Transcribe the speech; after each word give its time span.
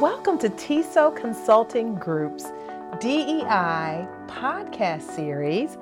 Welcome 0.00 0.38
to 0.38 0.48
TISO 0.48 1.14
Consulting 1.14 1.94
Group's 1.94 2.44
DEI 3.00 4.08
podcast 4.28 5.02
series. 5.02 5.76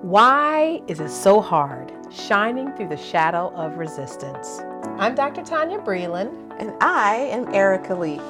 Why 0.00 0.80
is 0.86 1.00
it 1.00 1.08
so 1.08 1.40
hard? 1.40 1.90
Shining 2.08 2.70
through 2.76 2.90
the 2.90 2.96
shadow 2.96 3.52
of 3.56 3.76
resistance. 3.76 4.60
I'm 4.96 5.16
Dr. 5.16 5.42
Tonya 5.42 5.84
Breland. 5.84 6.54
And 6.60 6.72
I 6.80 7.16
am 7.16 7.52
Erika 7.52 7.96
Lee. 7.96 8.20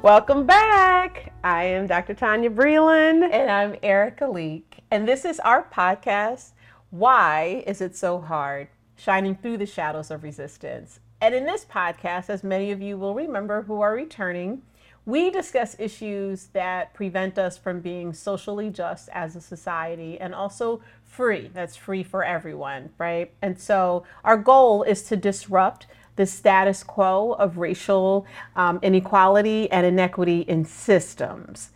Welcome 0.00 0.46
back. 0.46 1.23
I 1.44 1.64
am 1.64 1.86
Dr. 1.86 2.14
Tonya 2.14 2.48
Breland. 2.48 3.28
And 3.30 3.50
I'm 3.50 3.76
Erika 3.82 4.26
Leek. 4.26 4.78
And 4.90 5.06
this 5.06 5.26
is 5.26 5.38
our 5.40 5.62
podcast, 5.62 6.52
Why 6.88 7.62
Is 7.66 7.82
It 7.82 7.94
So 7.94 8.18
Hard? 8.18 8.68
Shining 8.96 9.34
Through 9.34 9.58
the 9.58 9.66
Shadows 9.66 10.10
of 10.10 10.22
Resistance. 10.22 11.00
And 11.20 11.34
in 11.34 11.44
this 11.44 11.66
podcast, 11.66 12.30
as 12.30 12.44
many 12.44 12.72
of 12.72 12.80
you 12.80 12.96
will 12.96 13.14
remember 13.14 13.60
who 13.60 13.82
are 13.82 13.92
returning, 13.92 14.62
we 15.04 15.30
discuss 15.30 15.76
issues 15.78 16.46
that 16.54 16.94
prevent 16.94 17.38
us 17.38 17.58
from 17.58 17.80
being 17.80 18.14
socially 18.14 18.70
just 18.70 19.10
as 19.12 19.36
a 19.36 19.40
society 19.42 20.18
and 20.18 20.34
also 20.34 20.80
free. 21.04 21.50
That's 21.52 21.76
free 21.76 22.02
for 22.02 22.24
everyone, 22.24 22.88
right? 22.96 23.30
And 23.42 23.60
so 23.60 24.04
our 24.24 24.38
goal 24.38 24.82
is 24.82 25.02
to 25.04 25.16
disrupt 25.16 25.86
the 26.16 26.26
status 26.26 26.82
quo 26.82 27.32
of 27.32 27.58
racial 27.58 28.26
um, 28.56 28.78
inequality 28.82 29.70
and 29.70 29.86
inequity 29.86 30.40
in 30.40 30.64
systems. 30.64 31.70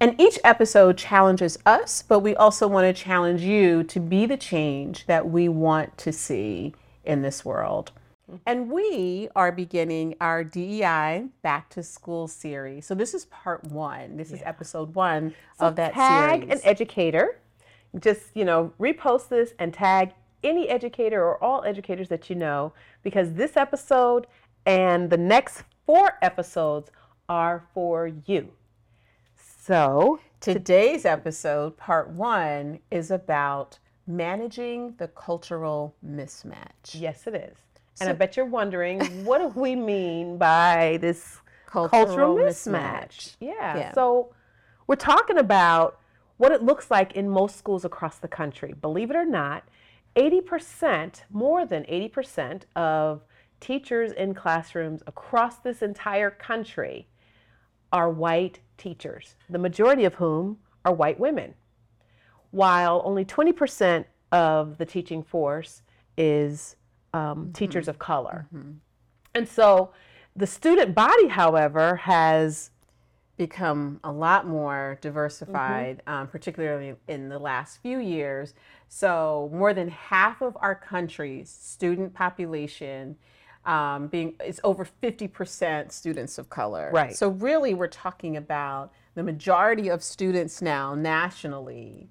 And 0.00 0.20
each 0.20 0.38
episode 0.42 0.98
challenges 0.98 1.58
us, 1.64 2.02
but 2.02 2.20
we 2.20 2.34
also 2.34 2.66
want 2.66 2.84
to 2.84 3.02
challenge 3.02 3.42
you 3.42 3.84
to 3.84 4.00
be 4.00 4.26
the 4.26 4.36
change 4.36 5.06
that 5.06 5.28
we 5.28 5.48
want 5.48 5.96
to 5.98 6.12
see 6.12 6.74
in 7.04 7.22
this 7.22 7.44
world. 7.44 7.92
And 8.46 8.70
we 8.70 9.28
are 9.36 9.52
beginning 9.52 10.14
our 10.20 10.42
DEI 10.42 11.26
Back 11.42 11.68
to 11.70 11.82
School 11.82 12.26
series. 12.26 12.86
So 12.86 12.94
this 12.94 13.14
is 13.14 13.26
part 13.26 13.64
one. 13.64 14.16
This 14.16 14.30
yeah. 14.30 14.36
is 14.36 14.42
episode 14.44 14.94
one 14.94 15.34
so 15.58 15.66
of 15.66 15.76
that 15.76 15.92
tag 15.92 16.42
series. 16.42 16.60
an 16.60 16.68
educator. 16.68 17.38
Just 18.00 18.22
you 18.34 18.44
know, 18.44 18.72
repost 18.80 19.28
this 19.28 19.52
and 19.58 19.72
tag 19.72 20.12
any 20.42 20.68
educator 20.68 21.22
or 21.22 21.42
all 21.42 21.64
educators 21.64 22.08
that 22.08 22.30
you 22.30 22.36
know 22.36 22.72
because 23.02 23.34
this 23.34 23.56
episode 23.56 24.26
and 24.66 25.10
the 25.10 25.16
next 25.16 25.64
four 25.86 26.12
episodes 26.22 26.90
are 27.28 27.64
for 27.74 28.12
you. 28.26 28.52
So, 29.36 30.20
today's 30.40 31.04
episode, 31.04 31.76
part 31.76 32.10
one, 32.10 32.80
is 32.90 33.10
about 33.10 33.78
managing 34.06 34.94
the 34.98 35.08
cultural 35.08 35.94
mismatch. 36.04 36.94
Yes, 36.94 37.26
it 37.26 37.34
is. 37.34 37.56
And 38.00 38.08
so, 38.08 38.10
I 38.10 38.12
bet 38.12 38.36
you're 38.36 38.46
wondering, 38.46 39.00
what 39.24 39.38
do 39.38 39.60
we 39.60 39.76
mean 39.76 40.36
by 40.36 40.98
this 41.00 41.38
cultural, 41.66 42.06
cultural 42.06 42.36
mismatch? 42.36 42.72
mismatch? 42.72 43.36
Yeah. 43.40 43.76
yeah. 43.76 43.92
So, 43.92 44.34
we're 44.86 44.96
talking 44.96 45.38
about 45.38 45.98
what 46.38 46.50
it 46.50 46.62
looks 46.62 46.90
like 46.90 47.12
in 47.12 47.28
most 47.28 47.56
schools 47.56 47.84
across 47.84 48.18
the 48.18 48.28
country. 48.28 48.74
Believe 48.80 49.10
it 49.10 49.16
or 49.16 49.24
not, 49.24 49.62
80%, 50.16 51.22
more 51.30 51.64
than 51.64 51.84
80% 51.84 52.62
of 52.76 53.22
teachers 53.60 54.12
in 54.12 54.34
classrooms 54.34 55.02
across 55.06 55.56
this 55.56 55.82
entire 55.82 56.30
country 56.30 57.08
are 57.92 58.10
white 58.10 58.60
teachers, 58.76 59.36
the 59.48 59.58
majority 59.58 60.04
of 60.04 60.14
whom 60.14 60.58
are 60.84 60.92
white 60.92 61.20
women, 61.20 61.54
while 62.50 63.02
only 63.04 63.24
20% 63.24 64.04
of 64.32 64.78
the 64.78 64.86
teaching 64.86 65.22
force 65.22 65.82
is 66.16 66.76
um, 67.14 67.20
mm-hmm. 67.20 67.52
teachers 67.52 67.88
of 67.88 67.98
color. 67.98 68.46
Mm-hmm. 68.54 68.72
And 69.34 69.48
so 69.48 69.92
the 70.34 70.46
student 70.46 70.94
body, 70.94 71.28
however, 71.28 71.96
has 71.96 72.70
become 73.42 73.98
a 74.04 74.12
lot 74.12 74.46
more 74.46 74.98
diversified, 75.00 76.00
mm-hmm. 76.06 76.14
um, 76.14 76.28
particularly 76.28 76.94
in 77.08 77.28
the 77.28 77.40
last 77.40 77.82
few 77.82 77.98
years. 77.98 78.54
So, 78.88 79.50
more 79.52 79.74
than 79.74 79.88
half 79.88 80.42
of 80.42 80.56
our 80.60 80.76
country's 80.76 81.50
student 81.50 82.14
population 82.14 83.16
um, 83.64 84.06
being 84.06 84.34
is 84.46 84.60
over 84.62 84.86
50% 85.02 85.90
students 85.90 86.38
of 86.38 86.50
color. 86.50 86.90
Right. 86.92 87.16
So, 87.16 87.30
really, 87.30 87.74
we're 87.74 87.88
talking 87.88 88.36
about 88.36 88.92
the 89.16 89.24
majority 89.24 89.88
of 89.88 90.04
students 90.04 90.62
now 90.62 90.94
nationally 90.94 92.08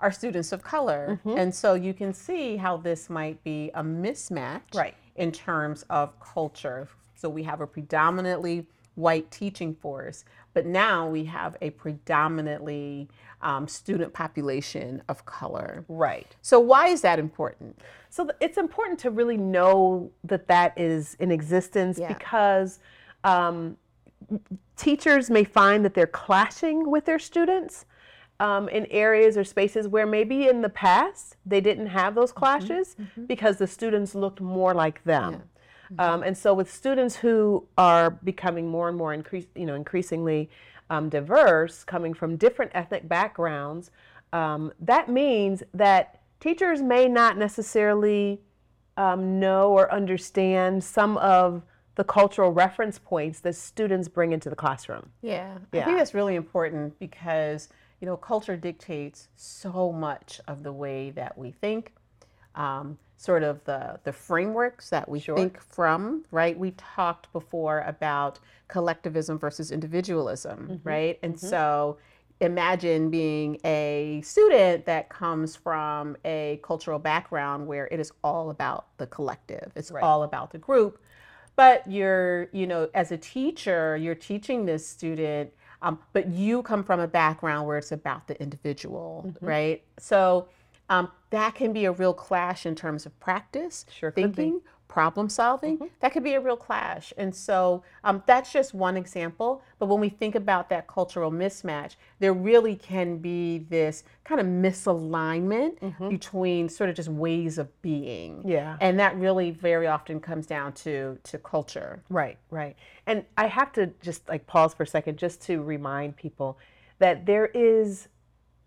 are 0.00 0.10
students 0.10 0.50
of 0.50 0.64
color. 0.64 1.20
Mm-hmm. 1.24 1.38
And 1.38 1.54
so, 1.54 1.74
you 1.74 1.94
can 1.94 2.12
see 2.12 2.56
how 2.56 2.76
this 2.76 3.08
might 3.08 3.42
be 3.44 3.70
a 3.74 3.84
mismatch 3.84 4.74
right. 4.74 4.96
in 5.14 5.30
terms 5.30 5.84
of 5.90 6.18
culture. 6.18 6.88
So, 7.14 7.28
we 7.28 7.44
have 7.44 7.60
a 7.60 7.68
predominantly 7.68 8.66
white 8.94 9.30
teaching 9.30 9.74
force, 9.74 10.24
but 10.54 10.66
now 10.66 11.08
we 11.08 11.24
have 11.24 11.56
a 11.60 11.70
predominantly 11.70 13.08
um, 13.40 13.66
student 13.66 14.12
population 14.12 15.02
of 15.08 15.24
color. 15.24 15.84
Right. 15.88 16.34
So, 16.42 16.60
why 16.60 16.88
is 16.88 17.00
that 17.02 17.18
important? 17.18 17.78
So, 18.10 18.30
it's 18.40 18.58
important 18.58 18.98
to 19.00 19.10
really 19.10 19.36
know 19.36 20.10
that 20.24 20.46
that 20.48 20.78
is 20.78 21.16
in 21.18 21.30
existence 21.30 21.98
yeah. 21.98 22.08
because 22.08 22.78
um, 23.24 23.76
teachers 24.76 25.30
may 25.30 25.44
find 25.44 25.84
that 25.84 25.94
they're 25.94 26.06
clashing 26.06 26.90
with 26.90 27.04
their 27.04 27.18
students. 27.18 27.86
Um, 28.40 28.68
in 28.70 28.86
areas 28.86 29.36
or 29.36 29.44
spaces 29.44 29.86
where 29.86 30.06
maybe 30.06 30.48
in 30.48 30.62
the 30.62 30.68
past 30.68 31.36
they 31.46 31.60
didn't 31.60 31.86
have 31.86 32.16
those 32.16 32.30
mm-hmm. 32.30 32.40
clashes 32.40 32.94
mm-hmm, 32.94 33.02
mm-hmm. 33.02 33.26
because 33.26 33.58
the 33.58 33.68
students 33.68 34.16
looked 34.16 34.40
more 34.40 34.74
like 34.74 35.04
them. 35.04 35.34
Yeah. 35.34 35.38
Um, 35.98 36.22
and 36.22 36.36
so, 36.36 36.54
with 36.54 36.72
students 36.72 37.16
who 37.16 37.66
are 37.76 38.10
becoming 38.10 38.68
more 38.68 38.88
and 38.88 38.96
more 38.96 39.12
increase, 39.12 39.46
you 39.54 39.66
know, 39.66 39.74
increasingly 39.74 40.50
um, 40.90 41.08
diverse, 41.08 41.84
coming 41.84 42.14
from 42.14 42.36
different 42.36 42.70
ethnic 42.74 43.08
backgrounds, 43.08 43.90
um, 44.32 44.72
that 44.80 45.08
means 45.08 45.62
that 45.74 46.20
teachers 46.40 46.82
may 46.82 47.08
not 47.08 47.36
necessarily 47.36 48.40
um, 48.96 49.38
know 49.40 49.70
or 49.70 49.92
understand 49.92 50.82
some 50.82 51.16
of 51.18 51.62
the 51.94 52.04
cultural 52.04 52.50
reference 52.50 52.98
points 52.98 53.40
that 53.40 53.54
students 53.54 54.08
bring 54.08 54.32
into 54.32 54.48
the 54.48 54.56
classroom. 54.56 55.10
Yeah, 55.20 55.58
yeah. 55.72 55.82
I 55.82 55.84
think 55.84 55.98
that's 55.98 56.14
really 56.14 56.36
important 56.36 56.98
because 56.98 57.68
you 58.00 58.06
know 58.06 58.16
culture 58.16 58.56
dictates 58.56 59.28
so 59.36 59.92
much 59.92 60.40
of 60.48 60.62
the 60.62 60.72
way 60.72 61.10
that 61.10 61.36
we 61.36 61.52
think. 61.52 61.92
Um, 62.54 62.98
sort 63.22 63.44
of 63.44 63.62
the, 63.62 64.00
the 64.02 64.12
frameworks 64.12 64.90
that 64.90 65.08
we 65.08 65.20
sure. 65.20 65.36
think 65.36 65.62
from, 65.62 66.24
right? 66.32 66.58
We 66.58 66.72
talked 66.72 67.32
before 67.32 67.84
about 67.86 68.40
collectivism 68.66 69.38
versus 69.38 69.70
individualism, 69.70 70.58
mm-hmm. 70.58 70.88
right? 70.88 71.20
And 71.22 71.36
mm-hmm. 71.36 71.46
so 71.46 71.98
imagine 72.40 73.10
being 73.10 73.60
a 73.64 74.22
student 74.24 74.86
that 74.86 75.08
comes 75.08 75.54
from 75.54 76.16
a 76.24 76.58
cultural 76.64 76.98
background 76.98 77.64
where 77.64 77.86
it 77.92 78.00
is 78.00 78.10
all 78.24 78.50
about 78.50 78.86
the 78.98 79.06
collective, 79.06 79.70
it's 79.76 79.92
right. 79.92 80.02
all 80.02 80.24
about 80.24 80.50
the 80.50 80.58
group. 80.58 81.00
But 81.54 81.88
you're, 81.88 82.48
you 82.50 82.66
know, 82.66 82.88
as 82.92 83.12
a 83.12 83.18
teacher, 83.18 83.96
you're 83.96 84.16
teaching 84.16 84.64
this 84.64 84.84
student, 84.84 85.52
um, 85.80 86.00
but 86.12 86.26
you 86.26 86.60
come 86.62 86.82
from 86.82 86.98
a 86.98 87.06
background 87.06 87.68
where 87.68 87.78
it's 87.78 87.92
about 87.92 88.26
the 88.26 88.40
individual, 88.42 89.26
mm-hmm. 89.28 89.46
right? 89.46 89.84
So 90.00 90.48
um, 90.92 91.10
that 91.30 91.54
can 91.54 91.72
be 91.72 91.86
a 91.86 91.92
real 91.92 92.12
clash 92.12 92.66
in 92.66 92.74
terms 92.74 93.06
of 93.06 93.18
practice, 93.18 93.86
sure 93.90 94.10
thinking, 94.10 94.60
problem 94.88 95.30
solving. 95.30 95.76
Mm-hmm. 95.76 95.86
That 96.00 96.12
could 96.12 96.22
be 96.22 96.34
a 96.34 96.40
real 96.40 96.56
clash. 96.56 97.14
And 97.16 97.34
so 97.34 97.82
um, 98.04 98.22
that's 98.26 98.52
just 98.52 98.74
one 98.74 98.98
example. 98.98 99.62
But 99.78 99.86
when 99.86 100.00
we 100.00 100.10
think 100.10 100.34
about 100.34 100.68
that 100.68 100.86
cultural 100.88 101.30
mismatch, 101.30 101.96
there 102.18 102.34
really 102.34 102.76
can 102.76 103.16
be 103.16 103.60
this 103.70 104.04
kind 104.24 104.38
of 104.38 104.46
misalignment 104.46 105.78
mm-hmm. 105.78 106.10
between 106.10 106.68
sort 106.68 106.90
of 106.90 106.96
just 106.96 107.08
ways 107.08 107.56
of 107.56 107.68
being. 107.80 108.42
Yeah. 108.46 108.76
And 108.82 109.00
that 109.00 109.16
really 109.16 109.50
very 109.50 109.86
often 109.86 110.20
comes 110.20 110.46
down 110.46 110.74
to 110.84 111.18
to 111.22 111.38
culture. 111.38 112.02
Right, 112.10 112.36
right. 112.50 112.76
And 113.06 113.24
I 113.38 113.46
have 113.46 113.72
to 113.72 113.86
just 114.02 114.28
like 114.28 114.46
pause 114.46 114.74
for 114.74 114.82
a 114.82 114.86
second 114.86 115.16
just 115.16 115.40
to 115.46 115.62
remind 115.62 116.16
people 116.16 116.58
that 116.98 117.24
there 117.24 117.46
is 117.46 118.08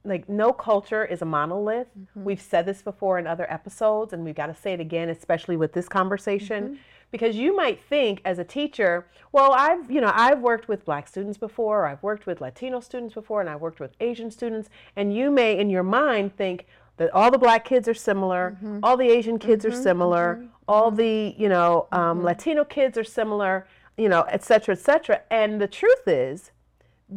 like 0.05 0.29
no 0.29 0.53
culture 0.53 1.03
is 1.03 1.21
a 1.21 1.25
monolith. 1.25 1.87
Mm-hmm. 1.97 2.23
We've 2.23 2.41
said 2.41 2.65
this 2.65 2.81
before 2.81 3.19
in 3.19 3.27
other 3.27 3.51
episodes, 3.51 4.13
and 4.13 4.23
we've 4.23 4.35
got 4.35 4.47
to 4.47 4.55
say 4.55 4.73
it 4.73 4.79
again, 4.79 5.09
especially 5.09 5.57
with 5.57 5.73
this 5.73 5.89
conversation. 5.89 6.63
Mm-hmm. 6.63 6.75
Because 7.11 7.35
you 7.35 7.55
might 7.55 7.79
think 7.81 8.19
as 8.25 8.39
a 8.39 8.43
teacher, 8.43 9.05
well, 9.31 9.53
I've, 9.53 9.89
you 9.89 10.01
know, 10.01 10.11
I've 10.13 10.41
worked 10.41 10.67
with 10.67 10.83
black 10.83 11.07
students 11.07 11.37
before, 11.37 11.85
I've 11.85 12.03
worked 12.03 12.25
with 12.25 12.41
Latino 12.41 12.81
students 12.81 13.13
before, 13.13 13.39
and 13.39 13.49
I've 13.49 13.61
worked 13.61 13.79
with 13.79 13.91
Asian 14.01 14.29
students, 14.31 14.69
and 14.95 15.15
you 15.15 15.31
may 15.31 15.57
in 15.57 15.69
your 15.69 15.83
mind 15.83 16.35
think 16.35 16.65
that 16.97 17.13
all 17.13 17.31
the 17.31 17.37
black 17.37 17.63
kids 17.63 17.87
are 17.87 17.93
similar, 17.93 18.57
mm-hmm. 18.57 18.79
all 18.83 18.97
the 18.97 19.07
Asian 19.07 19.37
kids 19.37 19.63
are 19.65 19.69
mm-hmm. 19.69 19.83
similar, 19.83 20.37
mm-hmm. 20.39 20.47
all 20.67 20.91
the, 20.91 21.35
you 21.37 21.47
know, 21.47 21.87
um, 21.91 22.17
mm-hmm. 22.17 22.25
Latino 22.25 22.65
kids 22.65 22.97
are 22.97 23.03
similar, 23.03 23.67
you 23.97 24.09
know, 24.09 24.23
et 24.23 24.43
cetera, 24.43 24.73
et 24.73 24.79
cetera. 24.79 25.21
And 25.29 25.61
the 25.61 25.67
truth 25.67 26.07
is, 26.07 26.51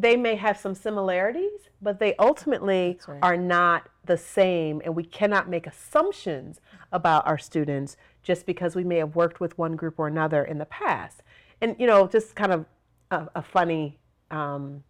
they 0.00 0.17
may 0.17 0.37
have 0.37 0.56
some 0.56 0.77
similarities, 0.77 1.71
but 1.83 1.99
they 1.99 2.15
ultimately 2.21 3.00
right. 3.09 3.19
are 3.21 3.37
not 3.37 3.89
the 4.05 4.17
same. 4.17 4.81
And 4.85 4.95
we 4.95 5.03
cannot 5.03 5.49
make 5.49 5.67
assumptions 5.67 6.61
about 6.93 7.27
our 7.27 7.37
students 7.37 7.97
just 8.23 8.47
because 8.47 8.77
we 8.77 8.85
may 8.85 8.99
have 8.99 9.17
worked 9.17 9.41
with 9.41 9.59
one 9.59 9.75
group 9.75 9.99
or 9.99 10.06
another 10.06 10.45
in 10.45 10.59
the 10.59 10.67
past. 10.67 11.25
And, 11.61 11.75
you 11.81 11.87
know, 11.89 12.06
just 12.06 12.37
kind 12.37 12.53
of 12.53 12.67
a, 13.11 13.29
a 13.35 13.43
funny 13.43 13.99
um, 14.31 14.85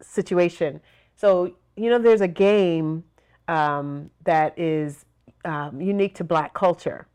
situation. 0.00 0.80
So, 1.16 1.56
you 1.76 1.90
know, 1.90 1.98
there's 1.98 2.20
a 2.20 2.28
game 2.28 3.02
um, 3.48 4.08
that 4.22 4.56
is 4.56 5.04
um, 5.44 5.80
unique 5.80 6.14
to 6.16 6.24
Black 6.24 6.54
culture 6.54 7.08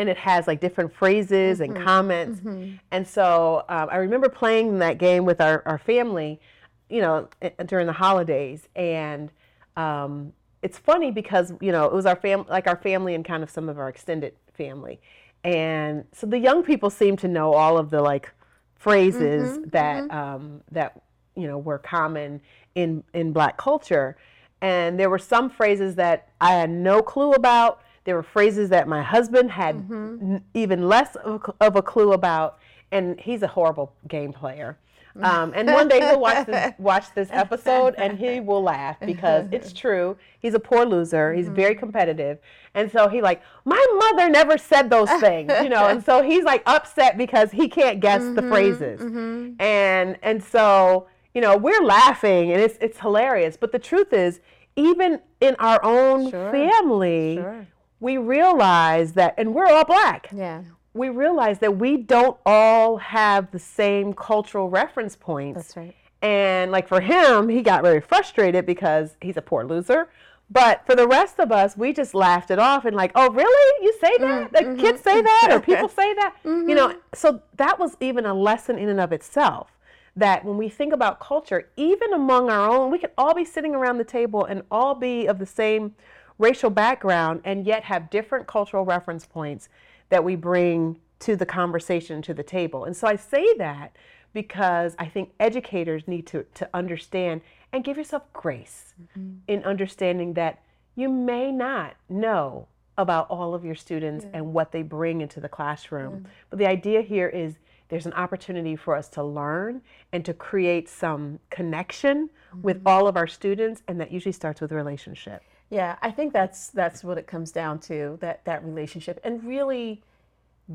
and 0.00 0.08
it 0.08 0.16
has 0.16 0.46
like 0.46 0.60
different 0.60 0.90
phrases 0.94 1.58
mm-hmm. 1.60 1.76
and 1.76 1.84
comments. 1.84 2.40
Mm-hmm. 2.40 2.76
And 2.90 3.06
so 3.06 3.66
um, 3.68 3.88
I 3.92 3.96
remember 3.96 4.30
playing 4.30 4.78
that 4.78 4.96
game 4.96 5.26
with 5.26 5.42
our, 5.42 5.62
our 5.66 5.76
family, 5.76 6.40
you 6.88 7.02
know, 7.02 7.28
during 7.66 7.86
the 7.86 7.92
holidays. 7.92 8.66
And 8.74 9.30
um, 9.76 10.32
it's 10.62 10.78
funny 10.78 11.10
because, 11.10 11.52
you 11.60 11.70
know, 11.70 11.84
it 11.84 11.92
was 11.92 12.06
our 12.06 12.16
family, 12.16 12.46
like 12.48 12.66
our 12.66 12.78
family 12.78 13.14
and 13.14 13.26
kind 13.26 13.42
of 13.42 13.50
some 13.50 13.68
of 13.68 13.78
our 13.78 13.90
extended 13.90 14.32
family. 14.54 15.02
And 15.44 16.06
so 16.12 16.26
the 16.26 16.38
young 16.38 16.62
people 16.62 16.88
seem 16.88 17.18
to 17.18 17.28
know 17.28 17.52
all 17.52 17.76
of 17.76 17.90
the 17.90 18.00
like 18.00 18.30
phrases 18.76 19.58
mm-hmm. 19.58 19.68
that, 19.68 20.04
mm-hmm. 20.04 20.16
um, 20.16 20.62
that, 20.70 21.02
you 21.36 21.46
know, 21.46 21.58
were 21.58 21.78
common 21.78 22.40
in, 22.74 23.04
in 23.12 23.34
black 23.34 23.58
culture. 23.58 24.16
And 24.62 24.98
there 24.98 25.10
were 25.10 25.18
some 25.18 25.50
phrases 25.50 25.96
that 25.96 26.30
I 26.40 26.52
had 26.52 26.70
no 26.70 27.02
clue 27.02 27.32
about 27.32 27.82
there 28.04 28.14
were 28.14 28.22
phrases 28.22 28.70
that 28.70 28.88
my 28.88 29.02
husband 29.02 29.50
had 29.50 29.76
mm-hmm. 29.76 30.34
n- 30.34 30.44
even 30.54 30.88
less 30.88 31.16
of 31.16 31.42
a, 31.60 31.66
of 31.66 31.76
a, 31.76 31.82
clue 31.82 32.12
about, 32.12 32.58
and 32.90 33.20
he's 33.20 33.42
a 33.42 33.46
horrible 33.46 33.92
game 34.08 34.32
player. 34.32 34.78
Um, 35.20 35.52
and 35.54 35.68
one 35.68 35.88
day 35.88 36.00
he'll 36.00 36.20
watch 36.20 36.46
this, 36.46 36.72
watch 36.78 37.06
this 37.14 37.28
episode 37.32 37.94
and 37.98 38.18
he 38.18 38.40
will 38.40 38.62
laugh 38.62 38.96
because 39.00 39.46
it's 39.52 39.72
true. 39.72 40.16
He's 40.38 40.54
a 40.54 40.60
poor 40.60 40.86
loser. 40.86 41.34
He's 41.34 41.46
mm-hmm. 41.46 41.54
very 41.54 41.74
competitive. 41.74 42.38
And 42.74 42.90
so 42.90 43.08
he 43.08 43.20
like, 43.20 43.42
my 43.64 43.84
mother 43.98 44.28
never 44.28 44.56
said 44.56 44.88
those 44.88 45.10
things, 45.14 45.52
you 45.62 45.68
know. 45.68 45.88
And 45.88 46.02
so 46.04 46.22
he's 46.22 46.44
like 46.44 46.62
upset 46.66 47.18
because 47.18 47.50
he 47.50 47.68
can't 47.68 48.00
guess 48.00 48.22
mm-hmm, 48.22 48.36
the 48.36 48.42
phrases. 48.42 49.00
Mm-hmm. 49.00 49.60
And 49.60 50.16
and 50.22 50.42
so, 50.42 51.08
you 51.34 51.40
know, 51.40 51.56
we're 51.56 51.82
laughing 51.82 52.52
and 52.52 52.60
it's 52.60 52.78
it's 52.80 53.00
hilarious. 53.00 53.56
But 53.56 53.72
the 53.72 53.80
truth 53.80 54.12
is, 54.12 54.40
even 54.76 55.20
in 55.40 55.56
our 55.58 55.84
own 55.84 56.30
sure. 56.30 56.52
family, 56.52 57.36
sure 57.36 57.66
we 58.00 58.16
realize 58.16 59.12
that, 59.12 59.34
and 59.36 59.54
we're 59.54 59.66
all 59.66 59.84
black. 59.84 60.28
Yeah. 60.34 60.62
We 60.94 61.08
realize 61.08 61.58
that 61.60 61.76
we 61.76 61.98
don't 61.98 62.36
all 62.44 62.96
have 62.96 63.50
the 63.52 63.58
same 63.58 64.12
cultural 64.12 64.68
reference 64.68 65.14
points. 65.14 65.58
That's 65.58 65.76
right. 65.76 65.94
And 66.22 66.70
like 66.72 66.88
for 66.88 67.00
him, 67.00 67.48
he 67.48 67.62
got 67.62 67.82
very 67.82 68.00
frustrated 68.00 68.66
because 68.66 69.16
he's 69.20 69.36
a 69.36 69.42
poor 69.42 69.64
loser. 69.64 70.08
But 70.50 70.84
for 70.84 70.96
the 70.96 71.06
rest 71.06 71.38
of 71.38 71.52
us, 71.52 71.76
we 71.76 71.92
just 71.92 72.12
laughed 72.12 72.50
it 72.50 72.58
off 72.58 72.84
and 72.84 72.96
like, 72.96 73.12
oh, 73.14 73.30
really? 73.30 73.84
You 73.84 73.92
say 74.00 74.18
that? 74.18 74.52
Mm-hmm. 74.52 74.76
The 74.76 74.82
kids 74.82 75.00
say 75.00 75.22
that, 75.22 75.48
or 75.52 75.60
people 75.60 75.88
say 76.00 76.12
that? 76.14 76.34
Mm-hmm. 76.44 76.68
You 76.68 76.74
know, 76.74 76.96
so 77.14 77.40
that 77.56 77.78
was 77.78 77.96
even 78.00 78.26
a 78.26 78.34
lesson 78.34 78.76
in 78.76 78.88
and 78.88 79.00
of 79.00 79.12
itself. 79.12 79.70
That 80.16 80.44
when 80.44 80.58
we 80.58 80.68
think 80.68 80.92
about 80.92 81.20
culture, 81.20 81.68
even 81.76 82.12
among 82.12 82.50
our 82.50 82.68
own, 82.68 82.90
we 82.90 82.98
could 82.98 83.12
all 83.16 83.32
be 83.32 83.44
sitting 83.44 83.76
around 83.76 83.98
the 83.98 84.04
table 84.04 84.44
and 84.44 84.64
all 84.68 84.96
be 84.96 85.26
of 85.26 85.38
the 85.38 85.46
same 85.46 85.94
racial 86.40 86.70
background 86.70 87.42
and 87.44 87.66
yet 87.66 87.84
have 87.84 88.10
different 88.10 88.46
cultural 88.46 88.84
reference 88.84 89.26
points 89.26 89.68
that 90.08 90.24
we 90.24 90.34
bring 90.34 90.98
to 91.20 91.36
the 91.36 91.46
conversation 91.46 92.22
to 92.22 92.34
the 92.34 92.42
table. 92.42 92.84
And 92.86 92.96
so 92.96 93.06
I 93.06 93.16
say 93.16 93.54
that 93.58 93.94
because 94.32 94.96
I 94.98 95.06
think 95.06 95.32
educators 95.38 96.08
need 96.08 96.26
to, 96.28 96.44
to 96.54 96.68
understand 96.72 97.42
and 97.72 97.84
give 97.84 97.96
yourself 97.98 98.22
grace 98.32 98.94
mm-hmm. 99.00 99.34
in 99.48 99.62
understanding 99.64 100.32
that 100.34 100.62
you 100.96 101.10
may 101.10 101.52
not 101.52 101.94
know 102.08 102.66
about 102.96 103.28
all 103.28 103.54
of 103.54 103.64
your 103.64 103.74
students 103.74 104.24
yeah. 104.24 104.38
and 104.38 104.52
what 104.52 104.72
they 104.72 104.82
bring 104.82 105.20
into 105.20 105.40
the 105.40 105.48
classroom. 105.48 106.26
But 106.48 106.58
the 106.58 106.66
idea 106.66 107.02
here 107.02 107.28
is 107.28 107.56
there's 107.88 108.06
an 108.06 108.12
opportunity 108.14 108.76
for 108.76 108.96
us 108.96 109.08
to 109.10 109.22
learn 109.22 109.82
and 110.12 110.24
to 110.24 110.32
create 110.32 110.88
some 110.88 111.38
connection 111.50 112.28
mm-hmm. 112.28 112.62
with 112.62 112.80
all 112.86 113.08
of 113.08 113.16
our 113.16 113.26
students, 113.26 113.82
and 113.88 114.00
that 114.00 114.10
usually 114.10 114.32
starts 114.32 114.60
with 114.60 114.72
a 114.72 114.74
relationship. 114.74 115.42
Yeah, 115.70 115.96
I 116.02 116.10
think 116.10 116.32
that's 116.32 116.68
that's 116.68 117.04
what 117.04 117.16
it 117.16 117.26
comes 117.26 117.52
down 117.52 117.78
to 117.80 118.18
that 118.20 118.44
that 118.44 118.64
relationship 118.64 119.20
and 119.24 119.42
really 119.44 120.02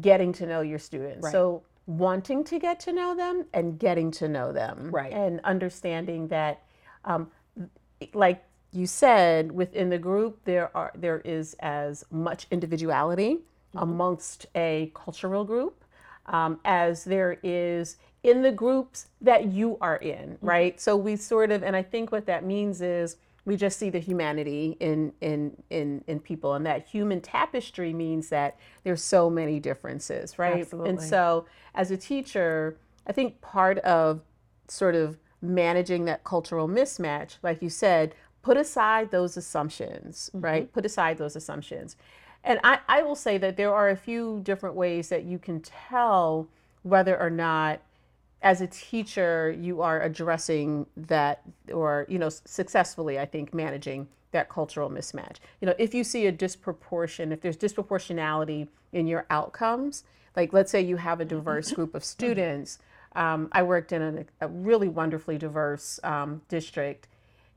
getting 0.02 0.34
to 0.34 0.46
know 0.46 0.62
your 0.62 0.80
students. 0.80 1.24
Right. 1.24 1.32
So 1.32 1.64
wanting 1.86 2.44
to 2.46 2.60
get 2.60 2.80
to 2.82 2.92
know 2.92 3.16
them 3.16 3.46
and 3.54 3.78
getting 3.78 4.10
to 4.12 4.28
know 4.28 4.52
them, 4.52 4.90
right? 4.92 5.12
And 5.12 5.42
understanding 5.44 6.30
that, 6.30 6.64
um, 7.04 7.30
like 8.14 8.44
you 8.72 8.88
said, 8.88 9.52
within 9.52 9.90
the 9.90 9.98
group 9.98 10.40
there 10.46 10.76
are 10.76 10.92
there 10.96 11.20
is 11.20 11.56
as 11.60 12.06
much 12.10 12.48
individuality 12.50 13.36
mm-hmm. 13.36 13.78
amongst 13.78 14.46
a 14.56 14.92
cultural 14.96 15.44
group 15.44 15.84
um, 16.28 16.60
as 16.66 17.04
there 17.04 17.38
is 17.44 17.98
in 18.24 18.42
the 18.42 18.52
groups 18.52 19.08
that 19.22 19.46
you 19.46 19.78
are 19.82 19.98
in, 19.98 20.30
mm-hmm. 20.30 20.46
right? 20.46 20.82
So 20.82 20.96
we 20.96 21.16
sort 21.16 21.52
of, 21.52 21.64
and 21.64 21.76
I 21.76 21.84
think 21.84 22.12
what 22.12 22.26
that 22.26 22.44
means 22.44 22.82
is 22.82 23.18
we 23.46 23.56
just 23.56 23.78
see 23.78 23.90
the 23.90 24.00
humanity 24.00 24.76
in 24.80 25.14
in 25.22 25.56
in 25.70 26.04
in 26.08 26.20
people 26.20 26.54
and 26.54 26.66
that 26.66 26.86
human 26.88 27.22
tapestry 27.22 27.94
means 27.94 28.30
that 28.30 28.58
there's 28.84 29.04
so 29.04 29.30
many 29.30 29.60
differences 29.60 30.38
right 30.38 30.62
Absolutely. 30.62 30.90
and 30.90 31.02
so 31.02 31.46
as 31.74 31.92
a 31.92 31.98
teacher 31.98 32.78
i 33.08 33.12
think 33.12 33.40
part 33.42 33.78
of 33.80 34.22
sort 34.68 34.96
of 34.96 35.18
managing 35.42 36.06
that 36.06 36.24
cultural 36.24 36.68
mismatch 36.68 37.38
like 37.44 37.62
you 37.62 37.70
said 37.70 38.16
put 38.42 38.58
aside 38.58 39.12
those 39.12 39.38
assumptions 39.38 40.30
mm-hmm. 40.34 40.44
right 40.44 40.74
put 40.74 40.86
aside 40.86 41.18
those 41.18 41.36
assumptions 41.36 41.96
and 42.46 42.60
I, 42.64 42.80
I 42.88 43.02
will 43.02 43.16
say 43.16 43.40
that 43.40 43.58
there 43.58 43.74
are 43.74 43.90
a 43.90 43.98
few 43.98 44.40
different 44.44 44.76
ways 44.76 45.10
that 45.10 45.24
you 45.24 45.40
can 45.40 45.62
tell 45.62 46.48
whether 46.84 47.20
or 47.20 47.32
not 47.32 47.82
as 48.42 48.62
a 48.62 48.68
teacher, 48.68 49.56
you 49.60 49.82
are 49.82 50.02
addressing 50.02 50.86
that, 50.96 51.42
or 51.74 52.06
you 52.10 52.20
know, 52.20 52.30
successfully, 52.30 53.20
I 53.20 53.26
think, 53.26 53.54
managing 53.54 54.08
that 54.32 54.50
cultural 54.50 54.90
mismatch. 54.90 55.38
You 55.62 55.68
know, 55.68 55.76
if 55.80 55.94
you 55.94 56.04
see 56.04 56.28
a 56.28 56.32
disproportion, 56.32 57.32
if 57.32 57.42
there's 57.42 57.58
disproportionality 57.58 58.68
in 58.92 59.08
your 59.08 59.26
outcomes, 59.30 60.04
like 60.36 60.54
let's 60.54 60.72
say 60.72 60.82
you 60.82 60.98
have 60.98 61.22
a 61.22 61.26
diverse 61.26 61.72
group 61.72 61.96
of 61.96 62.04
students. 62.04 62.80
Um, 63.16 63.48
I 63.54 63.64
worked 63.64 63.94
in 63.94 64.26
a, 64.42 64.48
really 64.48 64.90
wonderfully 64.90 65.38
diverse 65.38 66.00
um, 66.04 66.42
district, 66.50 67.08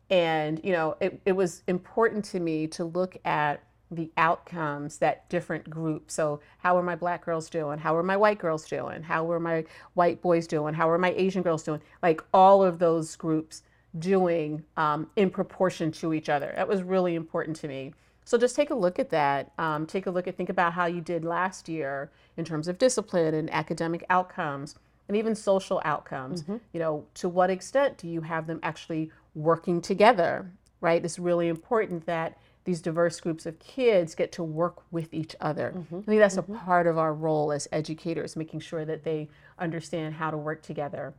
and 0.08 0.60
you 0.62 0.72
know, 0.72 0.96
it, 1.00 1.20
it 1.26 1.32
was 1.32 1.62
important 1.66 2.24
to 2.26 2.40
me 2.40 2.68
to 2.68 2.84
look 2.84 3.16
at 3.24 3.62
the 3.90 4.10
outcomes 4.16 4.98
that 4.98 5.28
different 5.28 5.68
groups 5.68 6.14
so 6.14 6.40
how 6.58 6.76
are 6.76 6.82
my 6.82 6.94
black 6.94 7.24
girls 7.24 7.48
doing? 7.48 7.78
How 7.78 7.96
are 7.96 8.02
my 8.02 8.16
white 8.16 8.38
girls 8.38 8.66
doing? 8.66 9.02
How 9.02 9.30
are 9.32 9.40
my 9.40 9.64
white 9.94 10.20
boys 10.20 10.46
doing? 10.46 10.74
How 10.74 10.90
are 10.90 10.98
my 10.98 11.12
asian 11.16 11.42
girls 11.42 11.62
doing? 11.62 11.80
Like 12.02 12.22
all 12.34 12.62
of 12.62 12.78
those 12.78 13.16
groups 13.16 13.62
doing 13.98 14.62
um, 14.76 15.08
in 15.16 15.30
proportion 15.30 15.90
to 15.92 16.12
each 16.12 16.28
other. 16.28 16.52
That 16.56 16.68
was 16.68 16.82
really 16.82 17.14
important 17.14 17.56
to 17.58 17.68
me. 17.68 17.94
So 18.24 18.36
just 18.36 18.54
take 18.54 18.68
a 18.68 18.74
look 18.74 18.98
at 18.98 19.08
that 19.10 19.52
um, 19.58 19.86
take 19.86 20.06
a 20.06 20.10
look 20.10 20.28
at 20.28 20.36
think 20.36 20.50
about 20.50 20.74
how 20.74 20.86
you 20.86 21.00
did 21.00 21.24
last 21.24 21.68
year 21.68 22.10
in 22.36 22.44
terms 22.44 22.68
of 22.68 22.78
discipline 22.78 23.34
and 23.34 23.50
academic 23.50 24.04
outcomes 24.10 24.74
and 25.08 25.16
even 25.16 25.34
social 25.34 25.80
outcomes. 25.84 26.42
Mm-hmm. 26.42 26.56
you 26.72 26.80
know 26.80 27.06
to 27.14 27.28
what 27.28 27.48
extent 27.48 27.96
do 27.96 28.06
you 28.08 28.20
have 28.20 28.46
them 28.46 28.60
actually 28.62 29.10
working 29.34 29.80
together 29.80 30.52
right? 30.80 31.04
It's 31.04 31.18
really 31.18 31.48
important 31.48 32.06
that 32.06 32.38
these 32.68 32.82
diverse 32.82 33.18
groups 33.18 33.46
of 33.46 33.58
kids 33.60 34.14
get 34.14 34.30
to 34.30 34.44
work 34.44 34.82
with 34.90 35.14
each 35.14 35.34
other. 35.40 35.72
Mm-hmm. 35.74 36.00
I 36.00 36.02
think 36.02 36.20
that's 36.20 36.36
mm-hmm. 36.36 36.52
a 36.52 36.58
part 36.58 36.86
of 36.86 36.98
our 36.98 37.14
role 37.14 37.50
as 37.50 37.66
educators, 37.72 38.36
making 38.36 38.60
sure 38.60 38.84
that 38.84 39.04
they 39.04 39.30
understand 39.58 40.14
how 40.14 40.30
to 40.30 40.36
work 40.36 40.60
together. 40.62 41.14